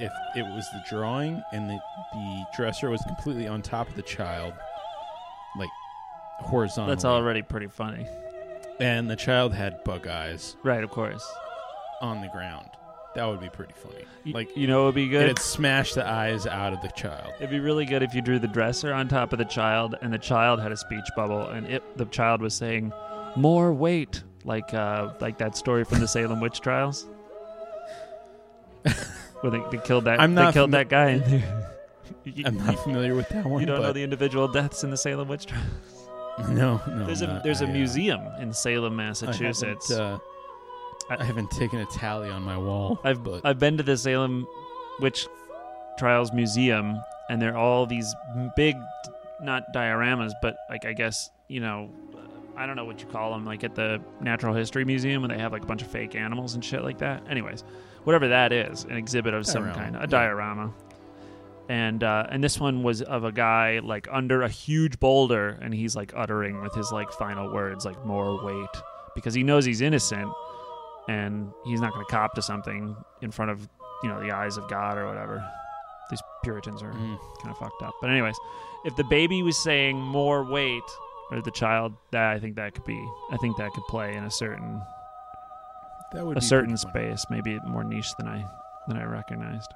[0.00, 1.78] if it was the drawing and the
[2.12, 4.54] the dresser was completely on top of the child,
[5.58, 5.68] like
[6.40, 6.94] horizontally.
[6.94, 8.06] That's already pretty funny.
[8.80, 11.22] And the child had bug eyes Right, of course.
[12.00, 12.66] on the ground.
[13.14, 14.04] That would be pretty funny.
[14.24, 15.24] Y- Like you know, it would be good.
[15.24, 17.32] it'd smash the eyes out of the child.
[17.38, 20.12] It'd be really good if you drew the dresser on top of the child, and
[20.12, 22.92] the child had a speech bubble, and it the child was saying,
[23.36, 27.06] "More weight," like uh, like that story from the Salem witch trials,
[29.40, 31.08] where they, they killed that I'm they killed fami- that guy.
[31.10, 31.66] In there.
[32.24, 33.60] You- I'm not familiar with that one.
[33.60, 35.68] you don't know the individual deaths in the Salem witch trials.
[36.50, 37.06] no, no.
[37.06, 39.88] There's a not- there's a I, uh, museum in Salem, I Massachusetts.
[39.90, 40.18] haven't, uh,
[41.10, 43.00] I- I haven't taken a tally on my wall.
[43.04, 44.46] I've but I've been to the Salem
[45.00, 45.26] Witch
[45.98, 48.14] Trials Museum, and there are all these
[48.56, 48.76] big,
[49.42, 51.90] not dioramas, but like I guess you know,
[52.56, 55.38] I don't know what you call them, like at the Natural History Museum, when they
[55.38, 57.22] have like a bunch of fake animals and shit like that.
[57.28, 57.64] Anyways,
[58.04, 60.06] whatever that is, an exhibit of some Diorama, kind, a yeah.
[60.06, 60.72] diorama.
[61.68, 65.72] And uh, and this one was of a guy like under a huge boulder, and
[65.72, 68.68] he's like uttering with his like final words like more weight
[69.14, 70.28] because he knows he's innocent,
[71.08, 73.68] and he's not going to cop to something in front of
[74.02, 75.44] you know the eyes of God or whatever.
[76.10, 77.18] These Puritans are Mm.
[77.40, 77.94] kind of fucked up.
[78.00, 78.36] But anyways,
[78.84, 80.82] if the baby was saying more weight
[81.30, 82.98] or the child, that I think that could be.
[83.30, 84.82] I think that could play in a certain
[86.12, 88.44] that would a certain space, maybe more niche than I
[88.88, 89.72] than I recognized.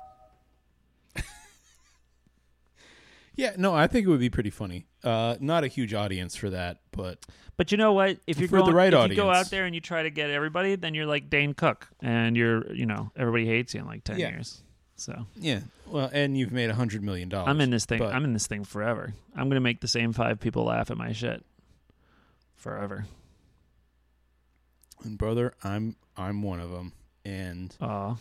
[3.37, 4.87] Yeah, no, I think it would be pretty funny.
[5.03, 7.19] Uh, not a huge audience for that, but
[7.57, 8.19] But you know what?
[8.29, 10.31] If you're For the right if you go out there and you try to get
[10.31, 14.05] everybody, then you're like Dane Cook, and you're you know everybody hates you in like
[14.05, 14.31] ten Yeah.
[14.31, 14.63] years.
[14.97, 15.61] So yeah.
[15.87, 17.49] Well, and you've made a hundred million dollars.
[17.49, 18.01] I'm in this thing.
[18.01, 19.13] I'm in this thing forever.
[19.35, 21.45] I'm gonna make the same five people laugh at my shit
[22.55, 23.07] forever.
[25.05, 26.93] And brother, I'm I'm one of them,
[27.25, 28.17] and Aw.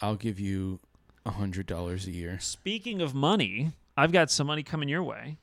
[0.00, 0.80] I'll give you
[1.26, 2.38] a hundred dollars a year.
[2.40, 5.36] Speaking of money, I've got some money coming your way.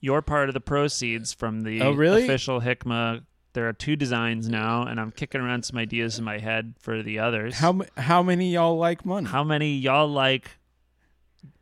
[0.00, 2.24] You're part of the proceeds from the Oh, really?
[2.24, 3.22] official Hikma.
[3.54, 7.02] There are two designs now, and I'm kicking around some ideas in my head for
[7.02, 7.54] the others.
[7.58, 9.26] How how many y'all like money?
[9.28, 10.50] How many y'all like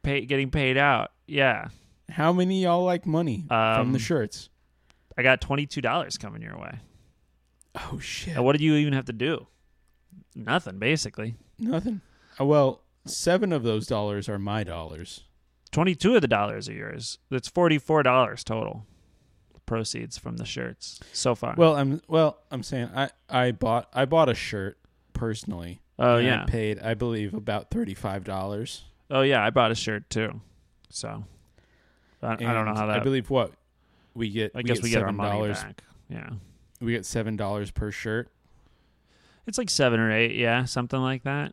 [0.02, 1.10] pay, getting paid out?
[1.26, 1.68] Yeah,
[2.08, 3.56] How many y'all like money from
[3.88, 4.48] Um, the shirts?
[5.18, 6.78] I got twenty two dollars coming your way.
[7.74, 8.36] Oh shit!
[8.36, 9.46] And what did you even have to do?
[10.34, 11.34] Nothing, basically.
[11.58, 12.00] Nothing.
[12.40, 15.24] Uh, well, seven of those dollars are my dollars.
[15.70, 17.18] Twenty two of the dollars are yours.
[17.30, 18.86] That's forty four dollars total.
[19.66, 21.54] Proceeds from the shirts so far.
[21.56, 22.38] Well, I'm well.
[22.50, 24.78] I'm saying I I bought I bought a shirt
[25.12, 25.80] personally.
[25.96, 28.82] oh and yeah, I paid I believe about thirty five dollars.
[29.12, 29.44] oh yeah.
[29.44, 30.40] I bought a shirt too.
[30.88, 31.24] So
[32.20, 32.96] I, I don't know how that.
[32.96, 33.52] I believe what
[34.14, 34.50] we get.
[34.56, 35.62] I guess we get our seven money dollars.
[35.62, 35.84] back.
[36.08, 36.30] Yeah,
[36.80, 38.30] We get seven dollars per shirt,
[39.46, 40.34] it's like seven or eight.
[40.36, 41.52] Yeah, something like that.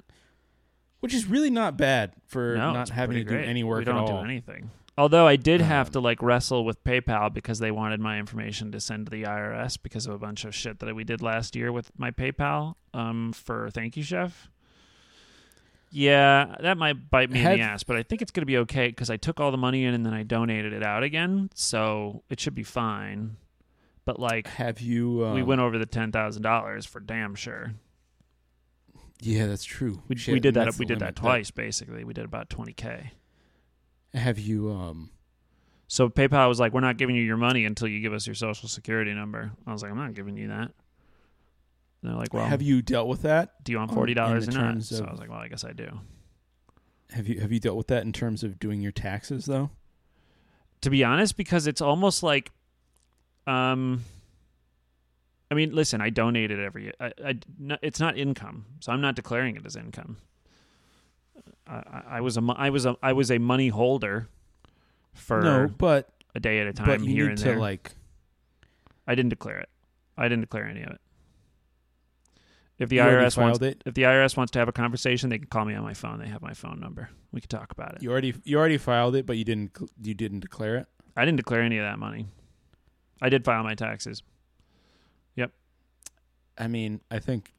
[1.00, 3.86] which is really not bad for no, not having to pretty do any work we
[3.86, 4.24] don't at do all.
[4.24, 4.72] anything.
[5.00, 8.72] Although I did have Um, to like wrestle with PayPal because they wanted my information
[8.72, 11.56] to send to the IRS because of a bunch of shit that we did last
[11.56, 14.50] year with my PayPal um, for Thank You Chef.
[15.92, 18.58] Yeah, that might bite me in the ass, but I think it's going to be
[18.58, 21.50] okay because I took all the money in and then I donated it out again,
[21.54, 23.38] so it should be fine.
[24.08, 25.26] But like, Have you?
[25.26, 27.74] Um, we went over the ten thousand dollars for damn sure.
[29.20, 30.02] Yeah, that's true.
[30.08, 30.78] We, Shit, we did that.
[30.78, 32.06] We did that twice, basically.
[32.06, 33.10] We did about 20k.
[34.14, 35.10] Have you um
[35.88, 38.34] So PayPal was like, "We're not giving you your money until you give us your
[38.34, 40.72] social security number." I was like, "I'm not giving you that."
[42.02, 43.62] And they're like, "Well, have you dealt with that?
[43.66, 45.74] do you want forty dollars or not?" So I was like, "Well, I guess I
[45.74, 46.00] do."
[47.10, 49.72] Have you have you dealt with that in terms of doing your taxes though?
[50.82, 52.52] To be honest, because it's almost like,
[53.48, 54.04] um,
[55.50, 56.92] I mean, listen, I donated every.
[57.00, 60.18] I, I no, it's not income, so I'm not declaring it as income.
[61.66, 64.28] I, I, I was a I was a I was a money holder
[65.14, 67.58] for no, but a day at a time here and there.
[67.58, 67.92] like
[69.08, 69.70] I didn't declare it.
[70.18, 71.02] I didn't declare any of it.
[72.78, 73.82] If the you IRS wants it.
[73.86, 76.20] if the IRS wants to have a conversation, they can call me on my phone.
[76.20, 77.10] They have my phone number.
[77.32, 78.04] We can talk about it.
[78.04, 80.88] You already you already filed it, but you didn't you didn't declare it.
[81.16, 82.28] I didn't declare any of that money.
[83.22, 84.24] I did file my taxes.
[85.36, 85.52] Yep.
[86.58, 87.54] I mean, I think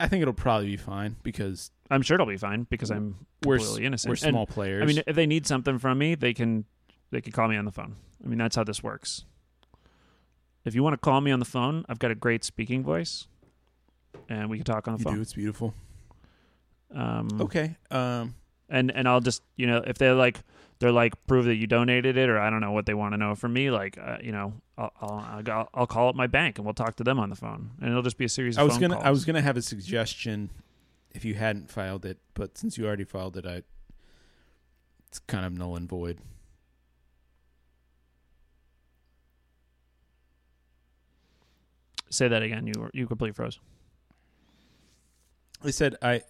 [0.00, 3.58] I think it'll probably be fine because I'm sure it'll be fine because I'm we're
[3.58, 4.08] completely innocent.
[4.10, 4.82] we're And, small players.
[4.82, 6.64] I mean, if they need something from me, they can
[7.10, 7.96] they can call me on the phone.
[8.24, 9.24] I mean, that's how this works.
[10.64, 13.26] If you want to call me on the phone, I've got a great speaking voice,
[14.28, 15.14] and we can talk on the you phone.
[15.16, 15.20] do.
[15.20, 15.74] It's beautiful.
[16.94, 17.76] Um, Okay.
[17.90, 18.34] Um.
[18.68, 20.40] and and I'll just you know if they're like
[20.82, 23.16] they're like prove that you donated it or I don't know what they want to
[23.16, 26.64] know from me like uh, you know I'll, I'll I'll call up my bank and
[26.64, 28.64] we'll talk to them on the phone and it'll just be a series of I
[28.64, 29.06] was gonna calls.
[29.06, 30.50] I was gonna have a suggestion
[31.12, 33.62] if you hadn't filed it, but since you already filed it, I
[35.06, 36.18] it's kind of null and void.
[42.10, 43.58] say that again you were, you completely froze
[45.64, 46.22] I said I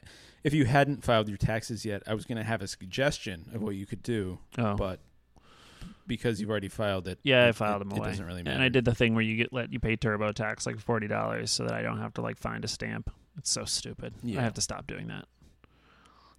[0.44, 3.74] if you hadn't filed your taxes yet, I was gonna have a suggestion of what
[3.74, 4.74] you could do, oh.
[4.74, 5.00] but
[6.06, 8.54] because you've already filed it, yeah it- I filed it, them It doesn't really matter.
[8.54, 11.50] and I did the thing where you get let you pay TurboTax like forty dollars
[11.50, 13.10] so that I don't have to like find a stamp.
[13.38, 14.14] It's so stupid.
[14.22, 14.40] Yeah.
[14.40, 15.26] I have to stop doing that.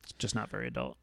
[0.03, 0.97] It's just not very adult.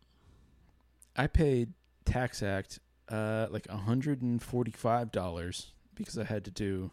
[1.16, 1.72] I paid
[2.04, 6.92] Tax Act uh like hundred and forty five dollars because I had to do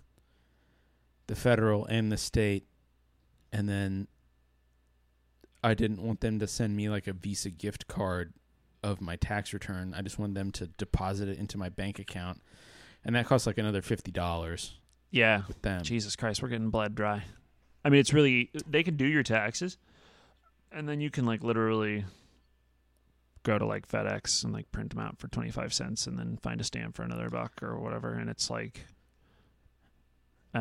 [1.28, 2.65] the federal and the state
[3.52, 4.08] and then
[5.63, 8.34] I didn't want them to send me like a Visa gift card
[8.84, 9.93] of my tax return.
[9.98, 12.41] I just wanted them to deposit it into my bank account.
[13.04, 14.74] And that cost like another fifty dollars
[15.12, 15.84] yeah with them.
[15.84, 17.24] Jesus Christ, we're getting bled dry.
[17.86, 19.78] I mean, it's really they can do your taxes,
[20.72, 22.04] and then you can like literally
[23.43, 26.38] go to like FedEx and like print them out for twenty five cents, and then
[26.41, 28.86] find a stamp for another buck or whatever, and it's like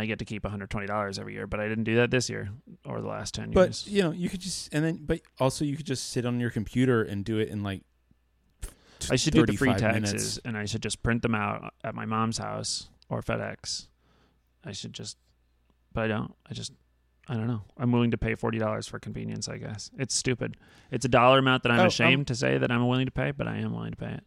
[0.01, 2.11] I get to keep one hundred twenty dollars every year, but I didn't do that
[2.11, 2.51] this year
[2.85, 3.87] or the last ten But years.
[3.89, 6.51] you know, you could just and then but also you could just sit on your
[6.51, 7.83] computer and do it in like
[8.63, 10.41] t- I should do the free taxes, minutes.
[10.45, 13.89] and I should just print them out at my mom's house or FedEx.
[14.65, 15.17] I should just,
[15.93, 16.35] but I don't.
[16.51, 16.73] I just,
[17.29, 17.63] I don't know.
[17.79, 19.49] I'm willing to pay forty dollars for convenience.
[19.49, 20.57] I guess it's stupid.
[20.91, 23.13] It's a dollar amount that I'm Oh, um, ashamed to say that I'm willing to
[23.13, 24.25] pay, but I am willing to pay it.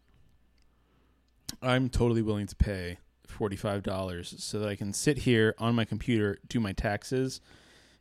[1.61, 2.99] I'm totally willing to pay
[3.39, 7.39] forty-five dollars so that I can sit here on my computer, do my taxes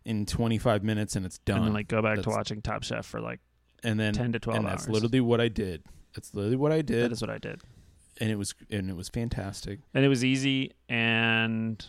[0.05, 1.59] in twenty-five minutes, and it's done.
[1.59, 3.39] And then like go back to watching Top Chef for like
[3.85, 4.81] and then ten to twelve and hours.
[4.81, 5.85] that's literally what I did.
[6.15, 7.61] That's literally what I did, that is what I did,
[8.21, 9.79] and it was and it was fantastic.
[9.95, 11.87] and it was easy and.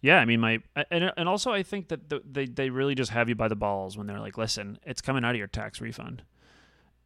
[0.00, 0.58] Yeah, I mean, my
[0.90, 3.54] and and also I think that the, they they really just have you by the
[3.54, 6.24] balls when they're like, "Listen, it's coming out of your tax refund,"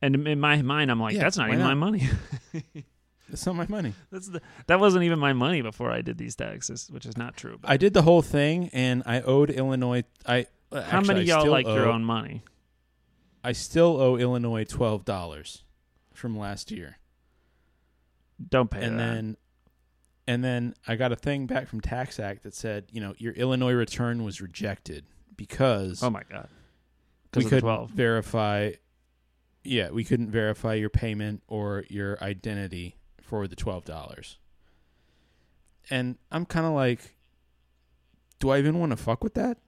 [0.01, 2.09] and in my mind, I'm like, Yeah, "That's not even my money."
[3.31, 3.93] It's not my money.
[4.12, 7.37] That's the, that wasn't even my money before I did these taxes, which is not
[7.37, 7.59] true.
[7.61, 10.05] But I did the whole thing, and I owed Illinois.
[10.24, 12.43] I uh, how actually, many I of y'all still like your owe- own money?
[13.43, 15.64] I still owe Illinois twelve dollars
[16.14, 16.99] from last year,
[18.49, 19.14] Don't pay and that.
[19.14, 19.37] then
[20.29, 23.33] and then I got a thing back from Tax Act that said, you know, your
[23.35, 25.05] Illinois return was rejected
[25.37, 26.49] because oh my god,
[27.35, 27.91] we because of couldn't twelve.
[27.91, 28.72] verify.
[29.64, 32.97] Yeah, we couldn't verify your payment or your identity
[33.27, 34.39] for the twelve dollars.
[35.91, 37.14] And I'm kind of like,
[38.39, 39.59] do I even want to fuck with that?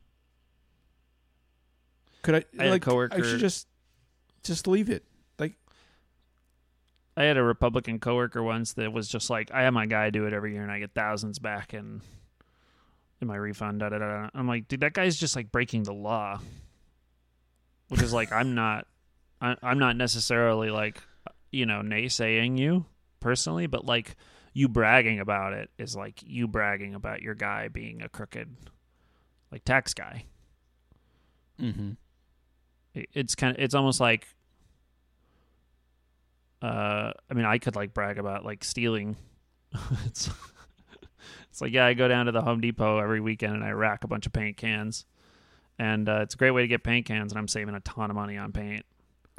[2.22, 2.44] Could I?
[2.58, 3.66] I had a like, I should just,
[4.42, 5.04] just leave it.
[5.38, 5.54] Like,
[7.16, 10.26] I had a Republican coworker once that was just like, I have my guy do
[10.26, 12.00] it every year, and I get thousands back in
[13.20, 13.80] in my refund.
[13.80, 14.28] Da, da, da, da.
[14.34, 16.40] I'm like, dude, that guy's just like breaking the law,
[17.88, 18.86] which is like, I'm not,
[19.40, 21.00] I, I'm not necessarily like,
[21.50, 22.86] you know, naysaying you
[23.20, 24.16] personally, but like
[24.52, 28.56] you bragging about it is like you bragging about your guy being a crooked,
[29.52, 30.24] like tax guy.
[31.60, 31.90] Mm-hmm.
[32.94, 34.28] it- it's kind of it's almost like
[36.62, 39.16] uh i mean i could like brag about like stealing
[40.06, 40.30] it's
[41.50, 44.04] it's like yeah i go down to the home depot every weekend and i rack
[44.04, 45.04] a bunch of paint cans
[45.80, 48.10] and uh, it's a great way to get paint cans, and I'm saving a ton
[48.10, 48.84] of money on paint.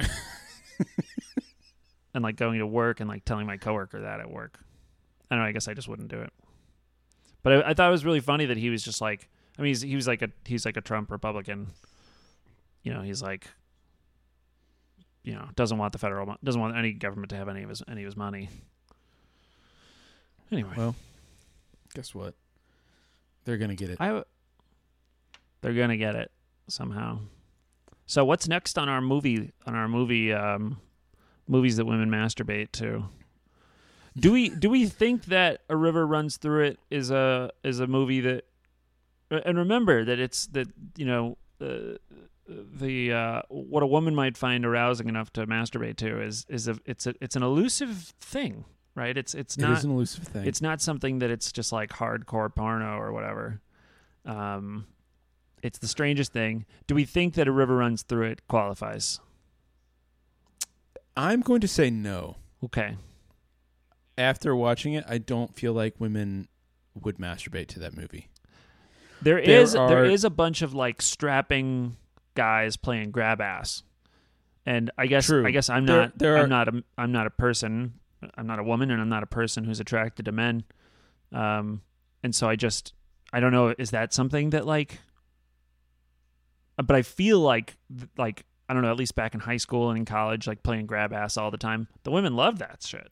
[2.14, 4.58] and like going to work and like telling my coworker that at work.
[5.30, 5.48] I don't know.
[5.48, 6.32] I guess I just wouldn't do it.
[7.42, 9.68] But I, I thought it was really funny that he was just like, I mean,
[9.70, 11.68] he's, he was like a he's like a Trump Republican.
[12.82, 13.46] You know, he's like,
[15.22, 17.82] you know, doesn't want the federal doesn't want any government to have any of his
[17.88, 18.48] any of his money.
[20.50, 20.96] Anyway, Well,
[21.94, 22.34] guess what?
[23.44, 23.98] They're gonna get it.
[24.00, 24.22] I
[25.60, 26.30] they're gonna get it
[26.68, 27.20] somehow.
[28.06, 30.78] So what's next on our movie on our movie um,
[31.50, 33.04] movies that women masturbate to?
[34.18, 37.86] Do we do we think that a river runs through it is a is a
[37.86, 38.44] movie that
[39.30, 41.96] and remember that it's that you know uh,
[42.48, 46.76] the uh, what a woman might find arousing enough to masturbate to is is a
[46.84, 48.64] it's a it's an elusive thing
[48.96, 50.44] right it's it's not is an elusive thing.
[50.46, 53.60] it's not something that it's just like hardcore porno or whatever.
[54.26, 54.86] Um,
[55.62, 56.64] it's the strangest thing.
[56.86, 59.20] Do we think that a river runs through it qualifies?
[61.16, 62.36] I'm going to say no.
[62.64, 62.96] Okay.
[64.18, 66.48] After watching it, I don't feel like women
[67.00, 68.28] would masturbate to that movie.
[69.22, 71.96] There There is there are- is a bunch of like strapping
[72.34, 73.82] guys playing grab ass.
[74.66, 75.46] And I guess True.
[75.46, 77.94] I guess I'm There- not there are- I'm not a I'm not a person.
[78.34, 80.64] I'm not a woman and I'm not a person who's attracted to men.
[81.32, 81.82] Um
[82.22, 82.92] and so I just
[83.32, 85.00] I don't know is that something that like
[86.76, 87.76] but I feel like
[88.16, 90.86] like I don't know at least back in high school and in college like playing
[90.86, 91.88] grab ass all the time.
[92.04, 93.10] The women love that shit.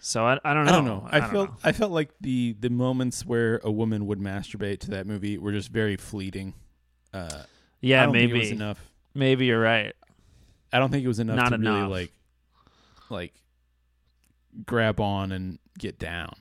[0.00, 0.70] So I, I don't know.
[0.72, 1.08] I don't know.
[1.08, 1.56] I, don't felt know.
[1.62, 5.52] I felt like the the moments where a woman would masturbate to that movie were
[5.52, 6.54] just very fleeting.
[7.14, 7.44] Uh, I
[7.80, 8.90] Yeah, think it was maybe enough.
[9.14, 9.94] maybe you're right.
[10.72, 11.88] I don't think it was enough Not to enough.
[11.88, 12.12] really like
[13.10, 13.34] like
[14.66, 16.34] grab on and get down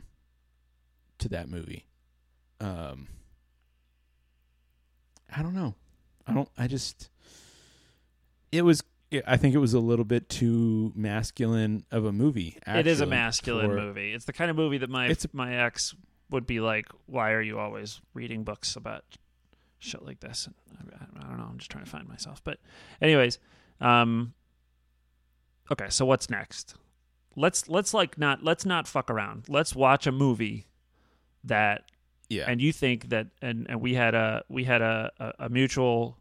[1.19, 1.86] to that movie.
[2.59, 3.07] Um
[5.36, 5.75] I don't know.
[6.25, 7.09] I don't I just
[8.58, 8.84] it was
[9.26, 12.58] I think it was a little bit too masculine of a movie.
[12.68, 14.14] it is a masculine for- movie.
[14.14, 15.95] It's the kind of movie that my It's- my ex
[16.30, 19.05] would be like, "Why are you always reading books about
[19.80, 21.47] shit like this?" And I, I don't know.
[21.49, 22.43] I'm just trying to find myself.
[22.43, 22.60] But,
[23.01, 23.39] anyways,
[23.80, 24.34] um,
[25.72, 25.88] okay.
[25.89, 26.76] So what's next?
[27.38, 29.47] Let's let's like not let's not fuck around.
[29.47, 30.68] Let's watch a movie
[31.45, 31.84] that
[32.30, 32.43] Yeah.
[32.49, 36.18] and you think that and, and we had a we had a, a, a mutual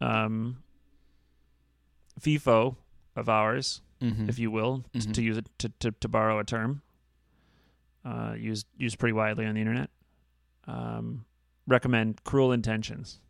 [0.00, 0.62] um
[2.20, 2.76] FIFO
[3.16, 4.28] of ours Mhm.
[4.28, 5.12] if you will, Mhm.
[5.14, 6.82] to use it to, to, to borrow a term,
[8.04, 9.90] uh, used used pretty widely on the internet.
[10.66, 11.24] Um,
[11.66, 13.20] recommend Cruel Intentions.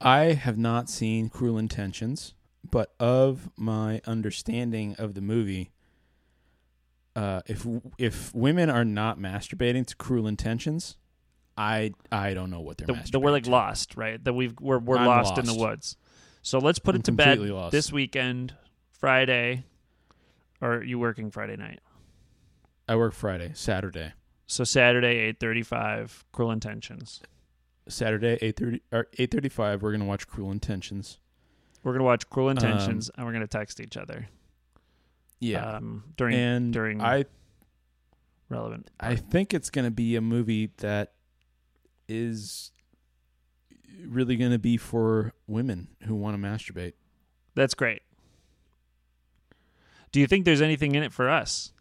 [0.00, 2.34] I have not seen Cruel Intentions,
[2.68, 5.70] but of my understanding of the movie,
[7.16, 7.66] uh, if
[7.98, 10.96] if women are not masturbating to Cruel Intentions,
[11.56, 13.10] I I don't know what they're masturbating.
[13.12, 13.50] that we're like to.
[13.50, 14.22] lost, right?
[14.22, 15.96] That we've we're we're I'm lost, in the woods.
[16.48, 17.72] So let's put I'm it to bed lost.
[17.72, 18.54] this weekend,
[18.92, 19.64] Friday,
[20.62, 21.80] or are you working Friday night?
[22.88, 24.14] I work Friday, Saturday,
[24.46, 26.24] So Saturday, eight thirty-five.
[26.32, 27.20] Cruel Intentions.
[27.86, 29.82] Saturday eight thirty or eight thirty five.
[29.82, 31.18] We're gonna watch Cruel Intentions.
[31.82, 34.28] We're gonna watch Um, Cruel Intentions, and we're gonna text each other.
[35.40, 37.26] Yeah, Um, during and during I
[38.48, 38.90] relevant.
[38.98, 41.12] I think it's going to be a movie that
[42.08, 42.72] is
[44.06, 46.92] really going to be for women who want to masturbate.
[47.54, 48.02] That's great.
[50.12, 51.72] Do you think there's anything in it for us?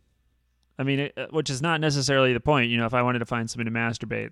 [0.80, 2.70] I mean, it, uh, which is not necessarily the point.
[2.70, 4.32] You know, if I wanted to find something to masturbate,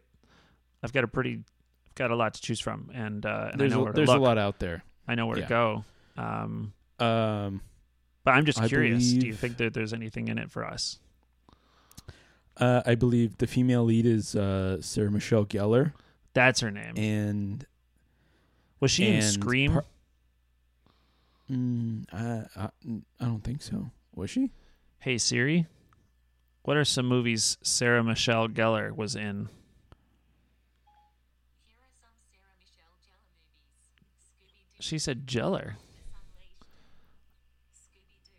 [0.84, 1.44] I've got a pretty,
[1.88, 3.94] I've got a lot to choose from, and, uh, and there's I know a, where
[3.94, 4.84] to there's a lot out there.
[5.08, 5.46] I know where yeah.
[5.46, 5.86] to go.
[6.18, 7.62] Um, Um,
[8.24, 9.12] but I'm just curious.
[9.12, 11.00] Do you think that there's anything in it for us?
[12.58, 15.94] uh, I believe the female lead is uh, Sarah Michelle Gellar,
[16.34, 16.94] That's her name.
[16.98, 17.66] and
[18.86, 19.74] Was she in Scream?
[19.74, 19.86] par-
[21.52, 22.70] mm, I, I
[23.20, 23.90] I don't think so.
[24.14, 24.52] Was she?
[25.00, 25.66] hey Siri,
[26.62, 29.24] what are some movies Sarah Michelle Gellar was in?
[29.24, 29.48] Here
[31.82, 33.90] are some Sarah Michelle Gellar movies.
[34.22, 35.74] Scooby-Doo, She said Gellar.
[36.14, 38.38] Unleashed, Scooby-Doo,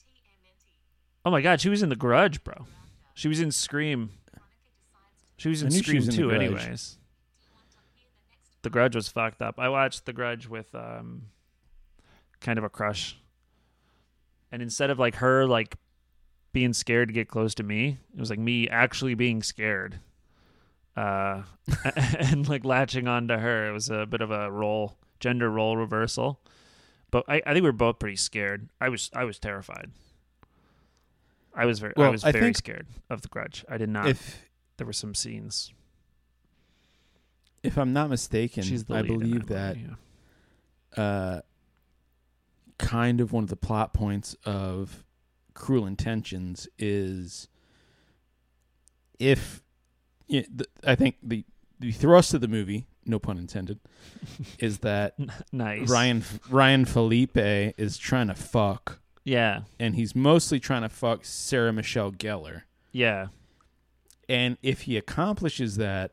[0.00, 0.64] TMNT,
[1.26, 2.64] Oh my God, she was in The Grudge, bro.
[3.12, 4.12] She was in Scream.
[4.32, 6.40] Veronica decides to She was in I she Scream was in The too, Grudge.
[6.42, 6.98] anyways.
[8.66, 9.58] Want to hear the Grudge was fucked up.
[9.58, 11.22] I watched The Grudge with um,
[12.40, 13.16] kind of a crush,
[14.52, 15.76] and instead of like her like
[16.52, 20.00] being scared to get close to me, it was like me actually being scared,
[20.96, 21.42] uh,
[22.18, 23.68] and like latching onto her.
[23.68, 26.40] It was a bit of a role gender role reversal,
[27.10, 28.68] but I, I think we were both pretty scared.
[28.80, 29.90] I was I was terrified.
[31.54, 33.64] I was very well, I was I very scared of The Grudge.
[33.68, 34.08] I did not.
[34.08, 34.42] If
[34.76, 35.72] there were some scenes.
[37.66, 41.02] If I'm not mistaken, I believe that, yeah.
[41.02, 41.40] uh,
[42.78, 45.04] kind of one of the plot points of
[45.54, 47.48] Cruel Intentions is
[49.18, 49.62] if
[50.28, 51.44] yeah, the, I think the
[51.78, 53.80] the thrust of the movie, no pun intended,
[54.58, 55.14] is that
[55.52, 55.88] nice.
[55.88, 59.62] Ryan Ryan Phillippe is trying to fuck, Yeah.
[59.78, 62.62] and he's mostly trying to fuck Sarah Michelle Gellar.
[62.92, 63.28] Yeah.
[64.28, 66.12] And if he accomplishes that,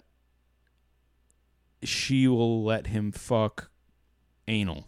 [1.88, 3.70] she will let him fuck
[4.48, 4.88] anal.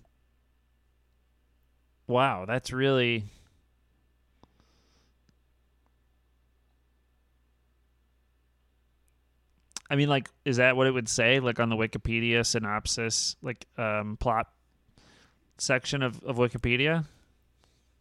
[2.08, 3.26] Wow, that's really
[9.89, 13.66] I mean like is that what it would say like on the Wikipedia synopsis like
[13.78, 14.48] um plot
[15.58, 17.06] section of of Wikipedia?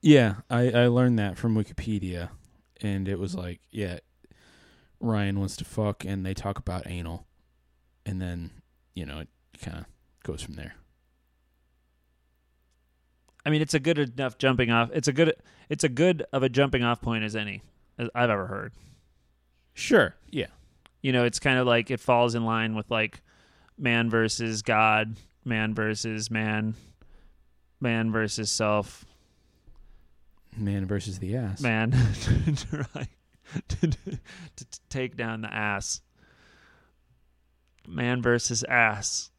[0.03, 2.29] Yeah, I, I learned that from Wikipedia,
[2.83, 4.01] and it was like, yeah,
[5.01, 7.27] Ryan wants to fuck, and they talk about anal,
[8.05, 8.51] and then
[8.95, 9.29] you know it
[9.61, 9.85] kind of
[10.23, 10.75] goes from there.
[13.47, 14.91] I mean it's a good enough jumping off.
[14.93, 15.35] It's a good
[15.69, 17.63] it's a good of a jumping off point as any
[17.99, 18.73] as I've ever heard.
[19.75, 20.47] Sure, yeah,
[21.03, 23.21] you know it's kind of like it falls in line with like
[23.77, 26.75] man versus god man versus man
[27.81, 29.05] man versus self
[30.57, 31.61] man versus the ass.
[31.61, 31.91] man
[32.23, 33.09] to, try-
[33.69, 33.97] to, to,
[34.57, 36.01] to take down the ass
[37.87, 39.31] man versus ass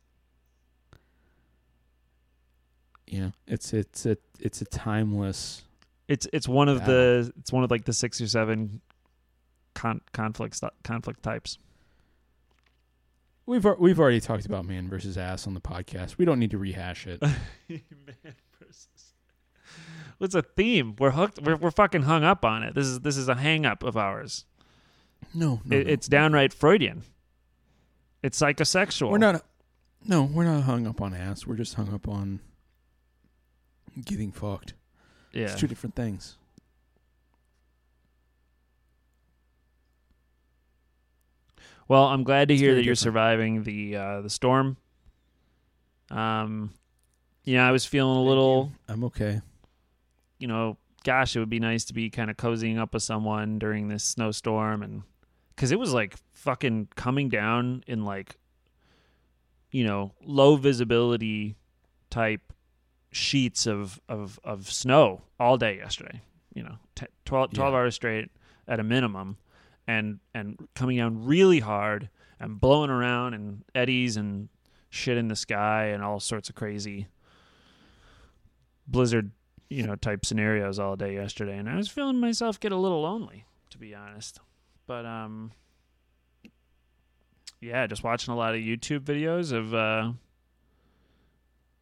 [3.07, 5.63] Yeah, it's it's a it's a timeless.
[6.07, 8.81] it's it's one of the it's one of like the six or seven
[9.73, 11.57] con- conflicts conflict types
[13.47, 16.17] We've we've already talked about man versus ass on the podcast.
[16.17, 17.21] We don't need to rehash it.
[17.69, 18.87] man versus
[20.17, 23.17] what's a theme we're hooked we're, we're fucking hung up on it this is this
[23.17, 24.45] is a hang up of ours
[25.33, 25.93] No, no, it, no.
[25.93, 27.03] it's downright freudian
[28.25, 29.43] it's psychosexual we're not.
[30.07, 31.47] No, we're not hung up on ass.
[31.47, 32.39] We're just hung up on
[34.03, 34.73] getting fucked.
[35.31, 36.37] yeah It's two different things.
[41.87, 44.77] well i'm glad to It's hear that you're surviving the uh the storm
[46.11, 46.71] um
[47.43, 49.41] yeah i was feeling a little I'm okay.
[50.39, 53.57] you know, gosh, it would be nice to be kind of cozying up with someone
[53.59, 55.03] during this snowstorm and
[55.57, 58.37] cuz it was like fucking coming down in like
[59.71, 61.55] you know, low visibility
[62.09, 62.53] type
[63.11, 66.21] sheets of of of snow all day yesterday,
[66.53, 67.77] you know, t- 12, 12 Yeah.
[67.79, 68.29] hours straight
[68.67, 69.37] at a minimum
[69.87, 74.49] and and coming down really hard and blowing around and eddies and
[74.89, 77.07] shit in the sky and all sorts of crazy
[78.87, 79.31] blizzard
[79.69, 83.01] you know type scenarios all day yesterday and i was feeling myself get a little
[83.01, 84.39] lonely to be honest
[84.87, 85.51] but um
[87.61, 90.11] yeah just watching a lot of youtube videos of uh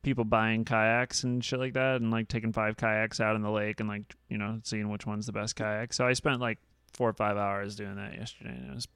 [0.01, 3.49] people buying kayaks and shit like that and like taking five kayaks out in the
[3.51, 6.59] lake and like you know seeing which one's the best kayak so i spent like
[6.93, 8.87] four or five hours doing that yesterday and it was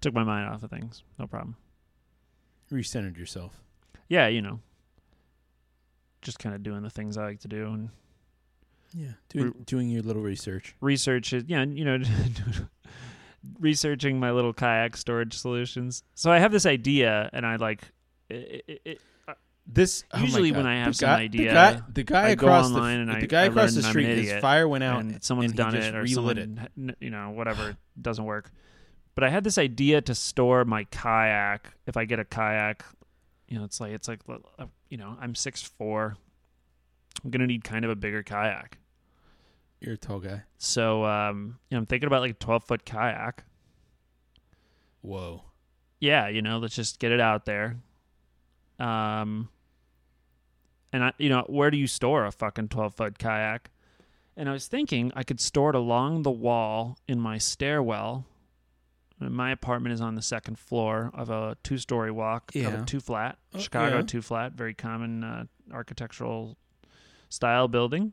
[0.00, 1.56] took my mind off of things no problem
[2.70, 3.60] Recentered yourself.
[4.08, 4.60] yeah you know
[6.22, 7.88] just kind of doing the things i like to do and
[8.94, 10.74] Yeah, doing doing your little research.
[10.80, 11.98] research it yeah you know
[13.58, 16.02] researching my little kayak storage solutions.
[16.14, 17.82] So i have this idea and i like
[18.28, 19.00] it, it, it,
[19.70, 22.34] This oh Usually when I have The some guy- idea, the guy, the guy I
[22.34, 24.82] go across online the and the I- guy I across the street, his fire went
[24.82, 26.50] out and someone's and done it or relit it.
[26.98, 28.50] you know whatever doesn't work.
[29.14, 31.70] But i had this idea to store my kayak.
[31.86, 32.82] If i get a kayak
[33.46, 34.20] you know it's like it's like
[34.58, 36.16] uh, you know i'm six four.
[37.22, 38.78] I'm gonna need kind of a bigger kayak
[39.80, 40.42] You're a tall guy.
[40.58, 43.44] so um you know, i'm thinking about like a 12 foot kayak
[45.02, 45.44] Whoa.
[45.98, 47.76] yeah, you know, let's just get it out there.
[48.78, 49.48] Um,
[50.92, 53.70] and I, you know, where do you store a fucking twelve foot kayak?
[54.36, 58.26] And I was thinking I could store it along the wall in my stairwell.
[59.20, 62.84] And My apartment is on the second floor of a two story walk, of a
[62.84, 64.02] two flat, Oh, Chicago yeah.
[64.02, 66.56] two flat, very common uh, architectural
[67.28, 68.12] style building.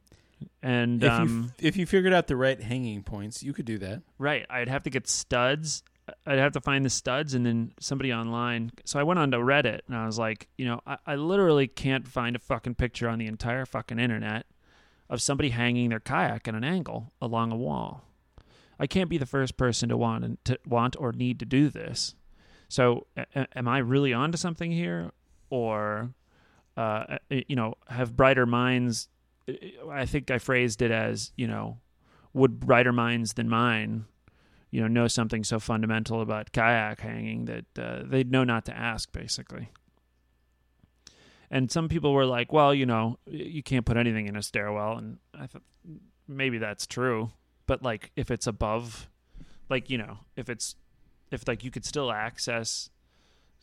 [0.62, 3.78] And If um, you if you figured out the right hanging points, you could do
[3.80, 4.02] that.
[4.18, 4.46] Right.
[4.50, 5.84] I'd have to get studs.
[6.26, 8.72] I'd have to find the studs and then somebody online.
[8.86, 11.68] So I went on to Reddit and I was like, you know, I, I literally
[11.68, 14.46] can't find a fucking picture on the entire fucking internet
[15.10, 18.04] of somebody hanging their kayak at an angle along a wall.
[18.80, 22.16] I can't be the first person to want to want or need to do this.
[22.70, 25.12] So a- a- am I really onto something here
[25.50, 26.12] or
[26.78, 29.10] uh, you know, have brighter minds
[29.90, 31.80] I think I phrased it as, you know,
[32.34, 34.06] would brighter minds than mine
[34.72, 38.78] you know know something so fundamental about kayak hanging that uh, they'd know not to
[38.78, 39.70] ask basically.
[41.50, 44.98] And some people were like well you know you can't put anything in a stairwell
[44.98, 45.64] and i thought
[46.28, 47.32] maybe that's true
[47.68, 49.10] but like if it's above
[49.70, 50.76] like you know if it's
[51.32, 52.90] if like you could still access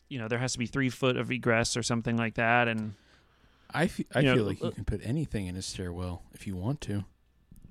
[0.08, 2.94] you know there has to be three foot of egress or something like that and
[3.74, 6.22] I fe- I You know, feel like uh, you can put anything in a stairwell
[6.32, 7.04] if you want to.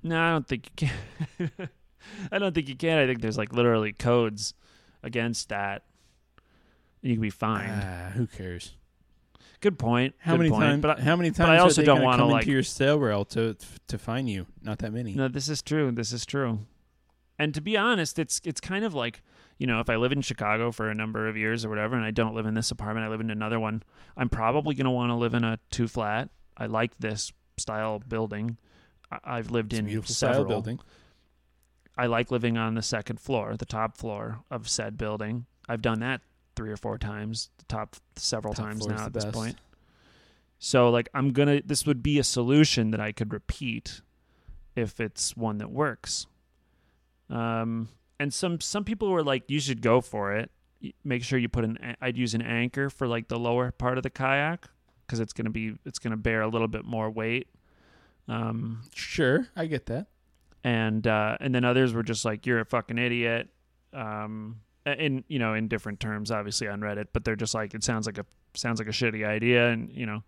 [0.02, 0.88] No, I don't think you
[1.38, 1.50] can.
[2.30, 2.98] I don't think you can.
[2.98, 4.52] I think there's like literally codes
[5.02, 5.84] against that.
[7.02, 7.72] You can be fined.
[7.74, 8.74] Ah, who cares?
[9.60, 10.14] Good point.
[10.18, 10.82] How Good many times?
[10.82, 13.24] But I, how many times I are also don't wanna, come like- into your stairwell
[13.26, 13.56] to
[13.88, 14.46] to fine you?
[14.62, 15.14] Not that many.
[15.14, 15.90] no, this is true.
[15.90, 16.60] This is true.
[17.38, 19.22] And to be honest, it's it's kind of like
[19.58, 22.04] you know, if I live in Chicago for a number of years or whatever, and
[22.04, 23.82] I don't live in this apartment, I live in another one.
[24.16, 26.28] I'm probably going to want to live in a two flat.
[26.56, 28.58] I like this style building.
[29.10, 30.34] I- I've lived It's a in beautiful several.
[30.44, 30.80] style building.
[31.96, 35.46] I like living on the second floor, the top floor of said building.
[35.68, 36.20] I've done that
[36.56, 39.34] three or four times, the top several Top times now at this best.
[39.34, 39.56] point.
[40.58, 44.00] So like I'm gonna this would be a solution that I could repeat
[44.74, 46.26] if it's one that works.
[47.30, 47.88] Um
[48.20, 50.50] and some some people were like you should go for it.
[51.02, 54.02] Make sure you put an I'd use an anchor for like the lower part of
[54.02, 54.66] the kayak
[55.08, 57.48] cuz it's going to be it's going to bear a little bit more weight.
[58.28, 60.06] Um Sure, I get that.
[60.62, 63.50] and uh, and then others were just like you're a fucking idiot
[63.92, 67.82] um in you know in different terms obviously on reddit but they're just like it
[67.84, 70.22] sounds like a sounds like a shitty idea and you know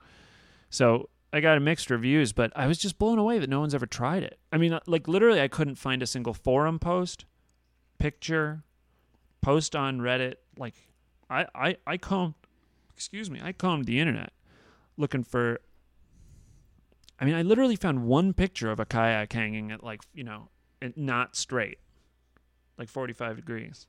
[0.70, 3.86] so i got mixed reviews but i was just blown away that no one's ever
[3.86, 7.24] tried it i mean like literally i couldn't find a single forum post
[7.98, 8.62] picture
[9.40, 10.74] post on reddit like
[11.30, 12.34] i i i combed
[12.94, 14.32] excuse me i combed the internet
[14.96, 15.60] looking for
[17.18, 20.48] I mean, I literally found one picture of a kayak hanging at like you know,
[20.96, 21.78] not straight,
[22.76, 23.86] like forty-five degrees,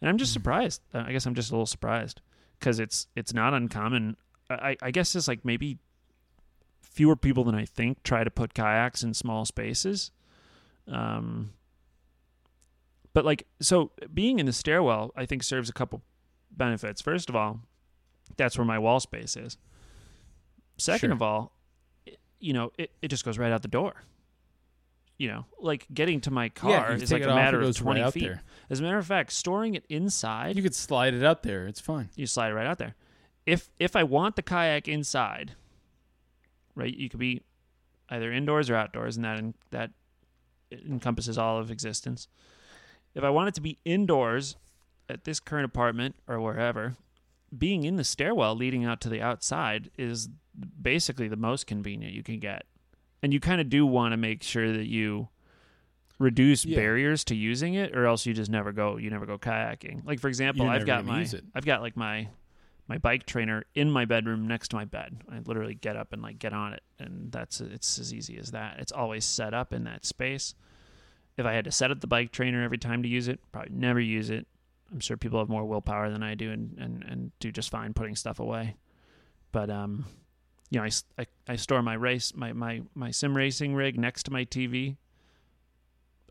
[0.00, 0.80] and I'm just surprised.
[0.94, 2.20] Uh, I guess I'm just a little surprised
[2.58, 4.16] because it's it's not uncommon.
[4.48, 5.78] I I guess it's like maybe
[6.80, 10.10] fewer people than I think try to put kayaks in small spaces.
[10.88, 11.52] Um,
[13.12, 16.02] but like so, being in the stairwell, I think serves a couple
[16.50, 17.00] benefits.
[17.00, 17.60] First of all,
[18.36, 19.56] that's where my wall space is.
[20.78, 21.12] Second Sure.
[21.14, 21.52] of all,
[22.06, 24.04] it- you know, it, it just goes right out the door.
[25.18, 28.00] You know, like getting to my car yeah, is like a off, matter of 20
[28.00, 28.22] right feet.
[28.22, 28.42] there.
[28.70, 31.66] As a matter of fact, storing it inside, You could slide it out there.
[31.66, 32.08] It's fine.
[32.16, 32.94] you slide it right out there.
[33.44, 35.56] If if I want the kayak inside,
[36.74, 37.42] right, you could be
[38.08, 39.90] either indoors or outdoors, and that en- that
[40.72, 42.26] encompasses all of existence.
[43.14, 44.56] If I want it to be indoors
[45.08, 46.94] at this current apartment or wherever,
[47.56, 50.28] being in the stairwell leading out to the outside is
[50.80, 52.64] basically the most convenient you can get.
[53.22, 55.28] And you kind of do want to make sure that you
[56.18, 56.76] reduce Yeah.
[56.76, 60.04] barriers to using it or else you just never go you never go kayaking.
[60.06, 61.26] Like for example, I've got my.
[61.54, 62.28] I've got like my
[62.88, 65.22] my bike trainer in my bedroom next to my bed.
[65.30, 68.50] I literally get up and like get on it and that's it's as easy as
[68.52, 68.78] that.
[68.80, 70.54] It's always set up in that space.
[71.40, 73.72] If I had to set up the bike trainer every time to use it, probably
[73.72, 74.46] never use it.
[74.92, 77.94] I'm sure people have more willpower than I do and, and, and do just fine
[77.94, 78.76] putting stuff away.
[79.50, 80.04] But um
[80.68, 80.88] you know,
[81.18, 84.96] I I store my race my, my, my sim racing rig next to my TV.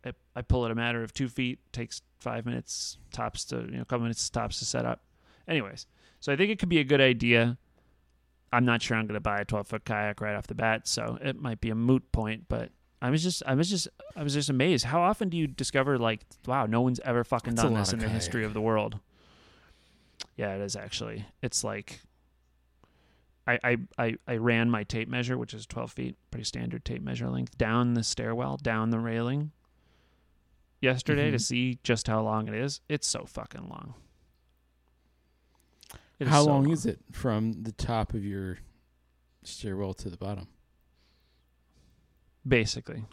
[0.05, 3.77] I, I pull it a matter of two feet, takes five minutes tops to you
[3.77, 5.01] know, a couple minutes tops to set up.
[5.47, 5.87] Anyways,
[6.19, 7.57] so I think it could be a good idea.
[8.53, 10.87] I'm not sure I'm going to buy a 12 foot kayak right off the bat,
[10.87, 12.45] so it might be a moot point.
[12.47, 12.71] But
[13.01, 14.85] I was just, I was just, I was just amazed.
[14.85, 17.99] How often do you discover like, wow, no one's ever fucking That's done this in
[17.99, 18.99] the history of the world?
[20.35, 21.25] Yeah, it is actually.
[21.41, 22.01] It's like,
[23.47, 27.01] I, I, I, I ran my tape measure, which is 12 feet, pretty standard tape
[27.01, 29.51] measure length, down the stairwell, down the railing
[30.81, 31.41] yesterday to Mhm.
[31.41, 32.81] see just how long it is.
[32.89, 33.95] It's so fucking long.
[36.19, 38.59] It How so long is it from the top of your
[39.43, 40.47] stairwell to the bottom?
[42.47, 43.05] Basically,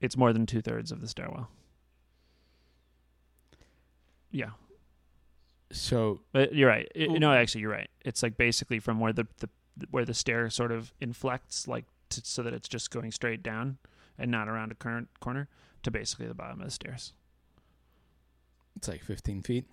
[0.00, 1.48] it's more than two thirds of the stairwell.
[4.30, 4.50] Yeah,
[5.72, 6.90] So but you're right.
[6.94, 7.20] It- Well- oh.
[7.20, 7.88] no, actually, you're right.
[8.04, 9.48] It's like basically from where the, the
[9.90, 13.78] where the stair sort of inflects, like to, so that it's just going straight down
[14.18, 15.48] and not around a current corner
[15.82, 17.12] to basically the bottom of the stairs.
[18.76, 19.64] it's like 15 feet.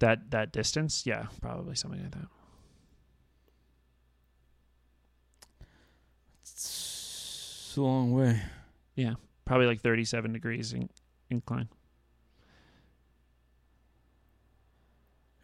[0.00, 2.26] That that distance, yeah, probably something like that.
[7.72, 8.38] It's a long way.
[8.96, 9.14] Yeah,
[9.46, 10.90] probably like 37 degrees in,
[11.30, 11.70] incline.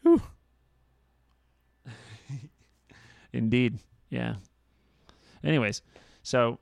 [0.02, 0.20] Whew.
[3.32, 3.78] Indeed.
[4.10, 4.34] Yeah.
[5.42, 5.80] Anyways,
[6.22, 6.58] so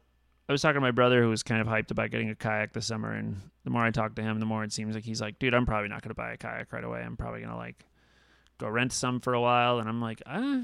[0.48, 2.72] I was talking to my brother who was kind of hyped about getting a kayak
[2.72, 5.20] this summer, and the more I talk to him, the more it seems like he's
[5.20, 7.02] like, dude, I'm probably not going to buy a kayak right away.
[7.02, 7.84] I'm probably going to like
[8.58, 10.60] go rent some for a while, and I'm like, ah,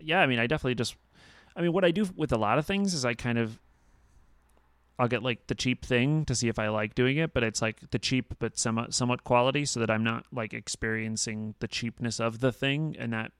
[0.00, 0.18] yeah.
[0.18, 0.96] I mean, I definitely just,
[1.54, 3.60] I mean, what I do with a lot of things is I kind of,
[4.98, 7.60] I'll get like the cheap thing to see if I like doing it, but it's
[7.60, 12.20] like the cheap but somewhat somewhat quality, so that I'm not like experiencing the cheapness
[12.20, 13.32] of the thing, and that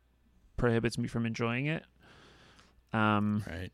[0.56, 1.84] prohibits me from enjoying it.
[2.92, 3.70] Um, Right.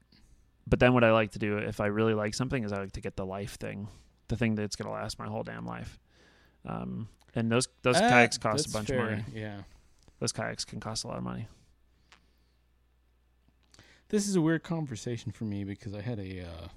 [0.66, 2.92] but then what I like to do if I really like something is I like
[2.92, 3.88] to get the life thing,
[4.28, 5.98] the thing that's gonna last my whole damn life.
[6.66, 9.00] Um, and those those Ah, kayaks cost a bunch fair.
[9.00, 9.24] of money.
[9.34, 9.62] Yeah.
[10.18, 11.48] Those kayaks can cost a lot of money.
[14.08, 16.68] This is a weird conversation for me because I had a uh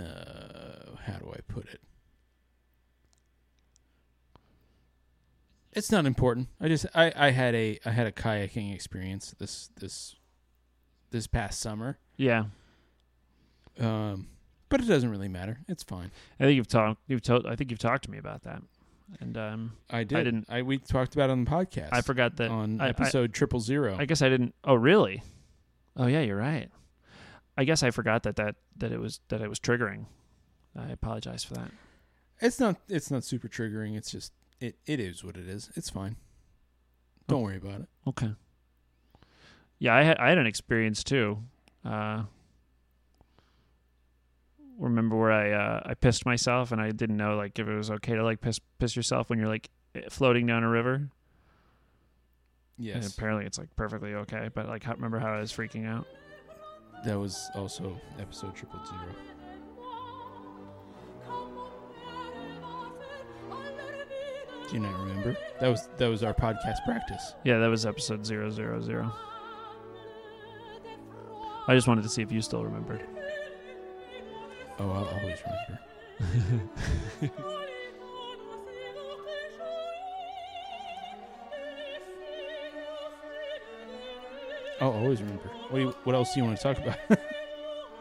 [0.00, 1.80] uh how do I put it?
[5.72, 6.48] It's not important.
[6.60, 10.16] I just I I had a I had a kayaking experience this this
[11.10, 11.98] this past summer.
[12.16, 12.44] Yeah,
[13.80, 14.28] Um
[14.68, 15.58] but it doesn't really matter.
[15.68, 16.10] It's fine.
[16.40, 17.00] I think you've talked.
[17.06, 17.46] You've told.
[17.46, 18.62] I think you've talked to me about that,
[19.20, 20.24] and um, I did.
[20.24, 21.90] didn't- I we talked about it on the podcast.
[21.92, 22.50] I forgot that.
[22.50, 23.96] on I- I- episode triple zero.
[23.98, 24.54] I guess I didn't.
[24.64, 25.22] Oh, really?
[25.96, 26.20] Oh, yeah.
[26.22, 26.70] You're right.
[27.56, 30.06] I guess I forgot that that that it was that it was triggering.
[30.76, 31.70] I apologize for that.
[32.40, 32.76] It's not.
[32.88, 33.96] It's not super triggering.
[33.96, 34.32] It's just.
[34.60, 34.76] It.
[34.86, 35.70] It is what it is.
[35.74, 36.16] It's fine.
[37.28, 37.88] Don't worry about it.
[38.06, 38.34] Okay.
[39.78, 41.38] Yeah, I had I had an experience too.
[41.84, 42.22] Uh,
[44.78, 47.90] remember where I uh, I pissed myself and I didn't know like if it was
[47.90, 49.70] okay to like piss piss yourself when you're like
[50.10, 50.94] floating down a river.
[50.94, 51.10] And
[52.78, 56.06] Yes, apparently it's like perfectly okay, but like remember how I was freaking out?
[57.04, 59.14] That was also episode triple zero.
[64.68, 65.36] Do you not remember?
[65.60, 67.34] That was that was our podcast practice.
[67.44, 69.12] Yeah, that was episode zero zero zero.
[71.68, 73.06] I just wanted to see if you still remembered.
[74.78, 75.38] Oh, I'll always
[77.20, 77.52] remember.
[84.82, 85.48] Oh, I'll always remember.
[85.68, 86.98] What do you, What else do you want to talk about?
[87.10, 87.16] I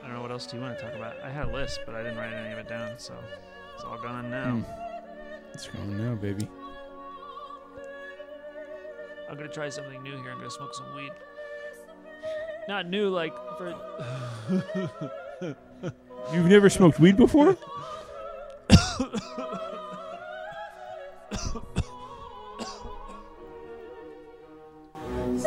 [0.01, 1.15] don't know what else do you want to talk about.
[1.23, 3.13] I had a list, but I didn't write any of it down, so
[3.75, 4.55] it's all gone now.
[4.55, 4.63] Hmm.
[5.53, 6.49] It's gone now, baby.
[9.29, 10.31] I'm gonna try something new here.
[10.31, 11.11] I'm gonna smoke some weed.
[12.67, 13.75] Not new, like for.
[16.33, 17.55] You've never smoked weed before?
[25.31, 25.43] He's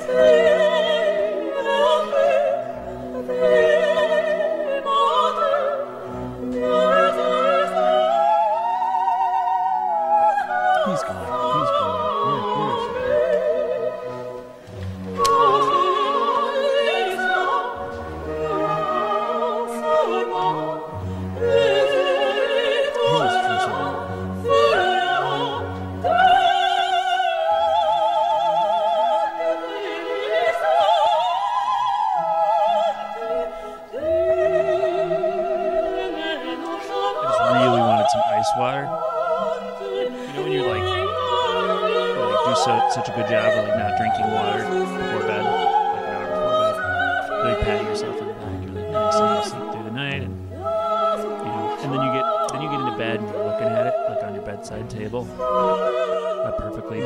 [54.64, 57.00] bedside table, a perfectly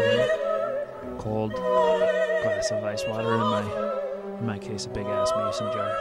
[1.18, 5.92] cold glass of ice water in my in my case a big ass mason jar.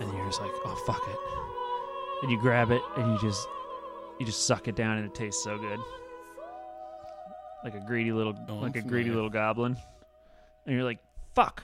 [0.00, 1.18] And you're just like, oh fuck it.
[2.22, 3.48] And you grab it and you just
[4.20, 5.80] you just suck it down and it tastes so good.
[7.64, 9.78] Like a greedy little Oh, like a greedy little goblin.
[10.66, 10.98] And you're like
[11.34, 11.62] fuck.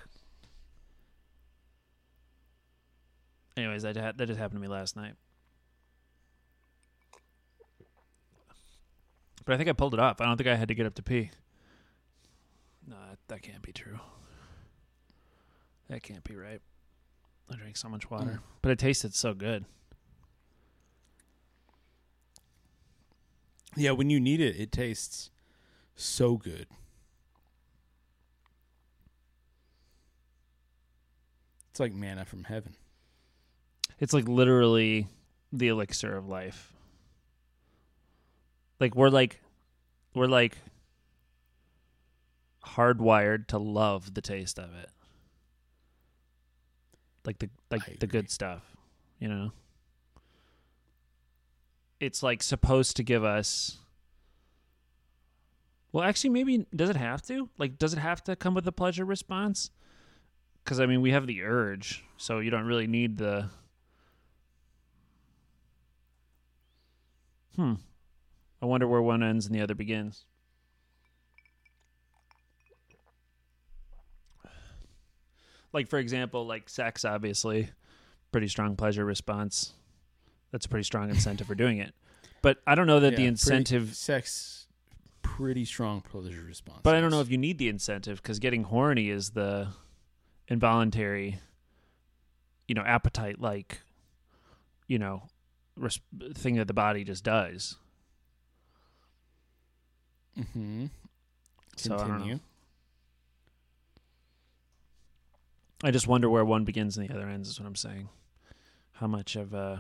[3.59, 5.17] Anyways that that just happened to me last night
[9.45, 10.95] but i think i pulled it off i don't think i had to get up
[10.95, 11.31] to pee
[12.87, 13.99] no that, that can't be true
[15.89, 16.61] that can't be right
[17.53, 18.39] i drank so much water Mm.
[18.63, 19.65] but it tasted so good
[23.77, 25.31] Yeah, when you need it, it tastes
[25.97, 26.69] so good.
[31.71, 32.77] It's like manna from heaven.
[33.99, 35.09] It's like literally
[35.53, 36.74] the elixir of life.
[38.81, 39.41] Like we're like
[40.15, 40.59] we're like
[42.65, 44.91] hardwired to love the taste of it.
[47.25, 48.63] Like the like the good stuff,
[49.19, 49.53] you know.
[52.01, 53.79] It's like supposed to give us
[55.95, 57.49] Well, actually maybe does it have to?
[57.57, 59.71] Like does it have to come with a pleasure response?
[60.65, 63.49] Because I mean, we have the urge, so you don't really need the.
[67.55, 67.75] Hmm.
[68.65, 70.25] I wonder where one ends and the other begins.
[75.73, 77.69] Like for example, like sex, obviously,
[78.33, 79.73] pretty strong pleasure response.
[80.53, 81.95] That's a pretty strong incentive for doing it.
[82.43, 84.67] But I don't know that the Yeah, pretty- incentive sex,
[85.23, 86.81] pretty strong pleasure response.
[86.83, 89.69] but I don't know if you need the incentive because getting horny is the
[90.49, 91.39] involuntary,
[92.69, 93.81] you know, appetite like,
[94.87, 95.29] you know,
[95.77, 96.01] res-
[96.35, 97.77] thing that the body just does.
[100.39, 100.91] Mhm.
[101.77, 101.99] So I.
[102.07, 102.41] Continue.
[105.83, 107.49] I just wonder where one begins and the other ends.
[107.49, 108.09] Is what I'm saying.
[108.93, 109.79] How much of uh,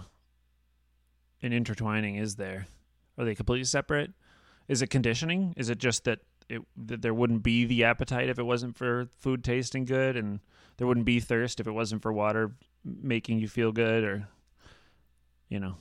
[1.42, 2.66] an intertwining is there?
[3.16, 4.12] Are they completely separate?
[4.68, 5.54] Is it conditioning?
[5.56, 9.08] Is it just that it that there wouldn't be the appetite if it wasn't for
[9.18, 10.40] food tasting good, and
[10.76, 12.52] there wouldn't be thirst if it wasn't for water
[12.84, 14.28] making you feel good, or
[15.48, 15.76] you know?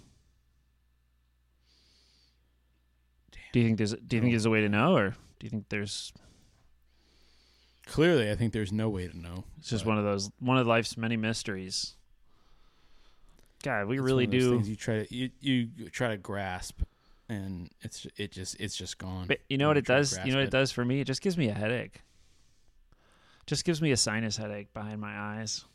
[3.53, 5.49] Do you think there's Do you think there's a way to know, or do you
[5.49, 6.11] think there's
[7.85, 9.43] Clearly, I think there's no way to know.
[9.59, 11.95] It's just one of those one of life's many mysteries.
[13.61, 14.55] God, we it's really one of those do.
[14.55, 16.81] things You try to you, you try to grasp,
[17.29, 19.27] and it's it just it's just gone.
[19.27, 20.11] But you know what it try to does?
[20.11, 20.99] You know grasp what it does for me?
[21.01, 22.01] It just gives me a headache.
[23.45, 25.65] Just gives me a sinus headache behind my eyes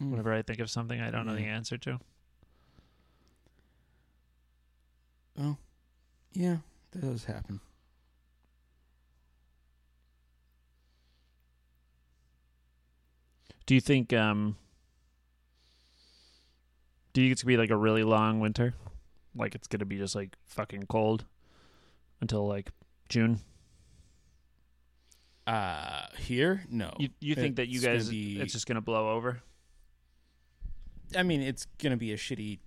[0.00, 0.10] Mm.
[0.10, 1.56] whenever I think of something I don't know the Yeah.
[1.56, 1.98] answer to.
[5.38, 5.56] Oh,
[6.36, 6.58] yeah,
[6.92, 7.60] that does happen.
[13.66, 14.56] Do you think um
[17.12, 18.74] do you think it's gonna be like a really long winter?
[19.34, 21.24] Like it's gonna be just like fucking cold
[22.20, 22.70] until like
[23.08, 23.40] June?
[25.46, 26.92] Uh here, no.
[26.98, 29.42] You you think that you guys be- it's just gonna blow over?
[31.16, 32.58] I mean, it's gonna be a shitty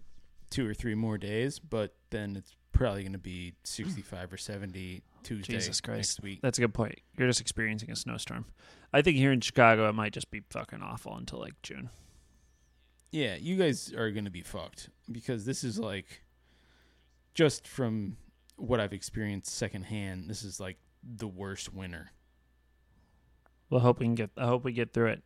[0.50, 5.54] two or three more days, but then it's probably gonna be sixty-five or seventy Tuesday
[5.54, 5.98] Jesus Christ.
[5.98, 6.40] next week.
[6.42, 7.00] That's a good point.
[7.18, 8.46] You're just experiencing a snowstorm.
[8.94, 11.90] I think here in Chicago it might just be fucking awful until like June.
[13.12, 16.24] Yeah, you guys are gonna be fucked because this is like,
[17.34, 18.18] just from
[18.56, 22.12] what I've experienced secondhand, this is like the worst winter.
[23.70, 24.32] Well, hope we can get.
[24.38, 25.24] I hope we get through it.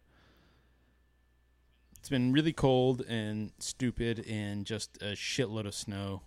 [1.99, 6.23] It's been really cold and stupid and just a shitload of snow.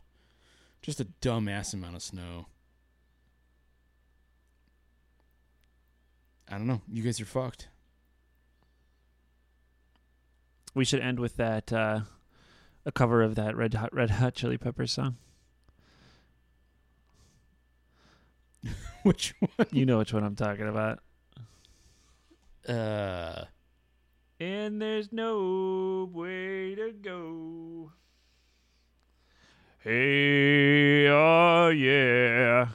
[0.83, 2.47] Just a dumbass amount of snow.
[6.49, 6.81] I don't know.
[6.89, 7.69] You guys are fucked.
[10.75, 11.73] We should end with that.
[11.73, 12.01] Uh,
[12.85, 15.17] a cover of that Red Hot Red Hot Chili Peppers song.
[19.03, 19.67] Which one?
[19.73, 21.01] You know which one I'm talking about.
[22.69, 23.45] Uh,
[24.41, 27.93] And there's no way to go.
[29.87, 32.67] Hey, oh yeah.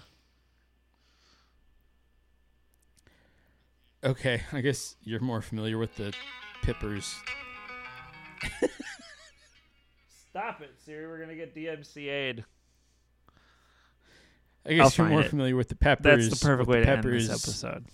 [4.02, 4.42] okay.
[4.54, 6.14] I guess you're more familiar with the
[6.62, 7.14] Pippers.
[10.30, 11.06] Stop it, Siri.
[11.06, 12.46] We're gonna get DMCA'd.
[14.66, 15.30] I I'll guess you're more it.
[15.30, 16.30] familiar with the Peppers.
[16.30, 17.88] That's the perfect with way the to end this episode.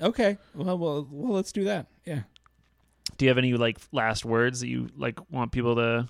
[0.00, 0.38] Okay.
[0.54, 1.34] Well, well, well.
[1.34, 1.88] Let's do that.
[2.06, 2.20] Yeah.
[3.18, 6.08] Do you have any like last words that you like want people to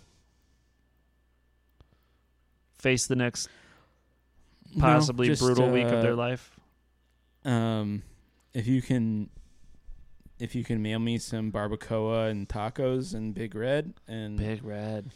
[2.80, 3.48] face the next
[4.74, 6.58] No, possibly just, brutal week of uh, their life?
[7.44, 8.02] Um,
[8.54, 9.30] if you can,
[10.38, 15.10] if you can mail me some barbacoa and tacos and Big Red and Big Red.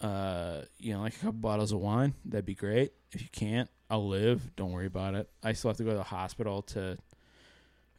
[0.00, 2.92] uh, you know, like a couple bottles of wine, that'd be great.
[3.12, 4.54] If you can't, I'll live.
[4.56, 5.28] Don't worry about it.
[5.42, 6.96] I still have to go to the hospital to,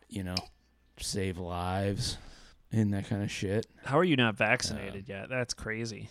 [0.10, 0.36] you know,
[1.00, 2.18] save lives
[2.72, 3.66] and that kind of shit.
[3.84, 5.30] How are you not vaccinated yet?
[5.30, 6.10] That's crazy.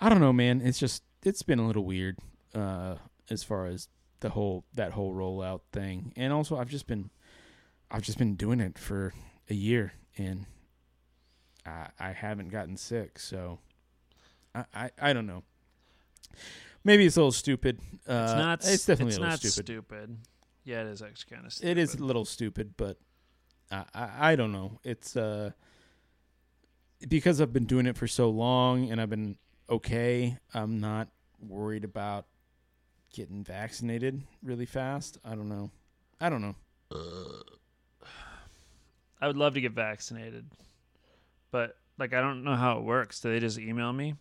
[0.00, 0.60] I don't know, man.
[0.62, 2.18] It's just it's been a little weird
[2.54, 2.96] uh
[3.30, 3.88] as far as
[4.20, 6.12] the whole that whole rollout thing.
[6.16, 7.10] And also I've just been
[7.90, 9.12] I've just been doing it for
[9.48, 10.46] a year and
[11.64, 13.58] I I haven't gotten sick, so
[14.54, 15.42] I I, I don't know.
[16.84, 17.80] Maybe it's a little stupid.
[18.06, 18.58] Uh, It's not.
[18.64, 19.66] It's definitely it's a little not stupid.
[19.66, 20.16] stupid.
[20.64, 21.70] Yeah, it is actually kind of stupid.
[21.70, 22.98] It is a little stupid, but
[23.70, 24.78] I, I I don't know.
[24.84, 25.50] It's uh
[27.08, 29.36] because I've been doing it for so long and I've been
[29.68, 30.38] okay.
[30.54, 31.08] I'm not
[31.40, 32.26] worried about
[33.12, 35.18] getting vaccinated really fast.
[35.24, 35.70] I don't know.
[36.20, 36.54] I don't know.
[39.20, 40.46] I would love to get vaccinated,
[41.50, 43.20] but like I don't know how it works.
[43.20, 44.14] Do they just email me?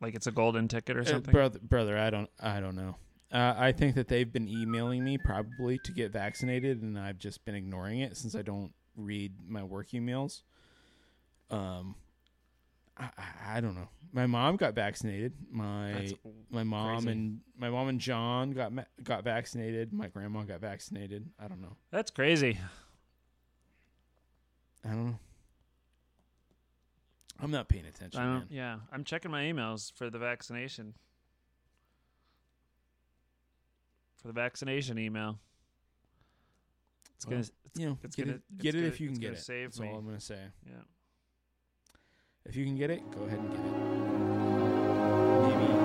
[0.00, 1.32] Like it's a golden ticket or Uh, something?
[1.32, 2.96] brother, brother, I don't I don't know.
[3.30, 7.44] Uh, I think that they've been emailing me probably to get vaccinated, and I've just
[7.44, 10.42] been ignoring it since I don't read my work emails.
[11.50, 11.94] Um,
[12.98, 13.10] I,
[13.56, 13.88] I- don't know.
[14.12, 15.34] My mom got vaccinated.
[15.50, 16.14] My That's
[16.50, 17.10] my mom crazy.
[17.12, 18.72] and my mom and John got
[19.02, 19.92] got vaccinated.
[19.92, 21.28] My grandma got vaccinated.
[21.38, 21.76] I don't know.
[21.90, 22.58] That's crazy.
[24.84, 25.18] I don't know.
[27.40, 28.18] I'm not paying attention.
[28.20, 28.50] I don't.
[28.50, 30.94] Yeah, I'm checking my emails for the vaccination.
[34.22, 35.38] For the vaccination email.
[37.16, 37.40] It's Well, gonna.
[37.40, 39.38] It's, You know, it's get gonna- it, get it gonna- if you can get it.
[39.40, 39.88] save That's me.
[39.88, 40.46] all I'm gonna say.
[40.66, 40.72] yeah.
[42.48, 43.66] If you can get it, go ahead and get it.
[45.58, 45.77] Maybe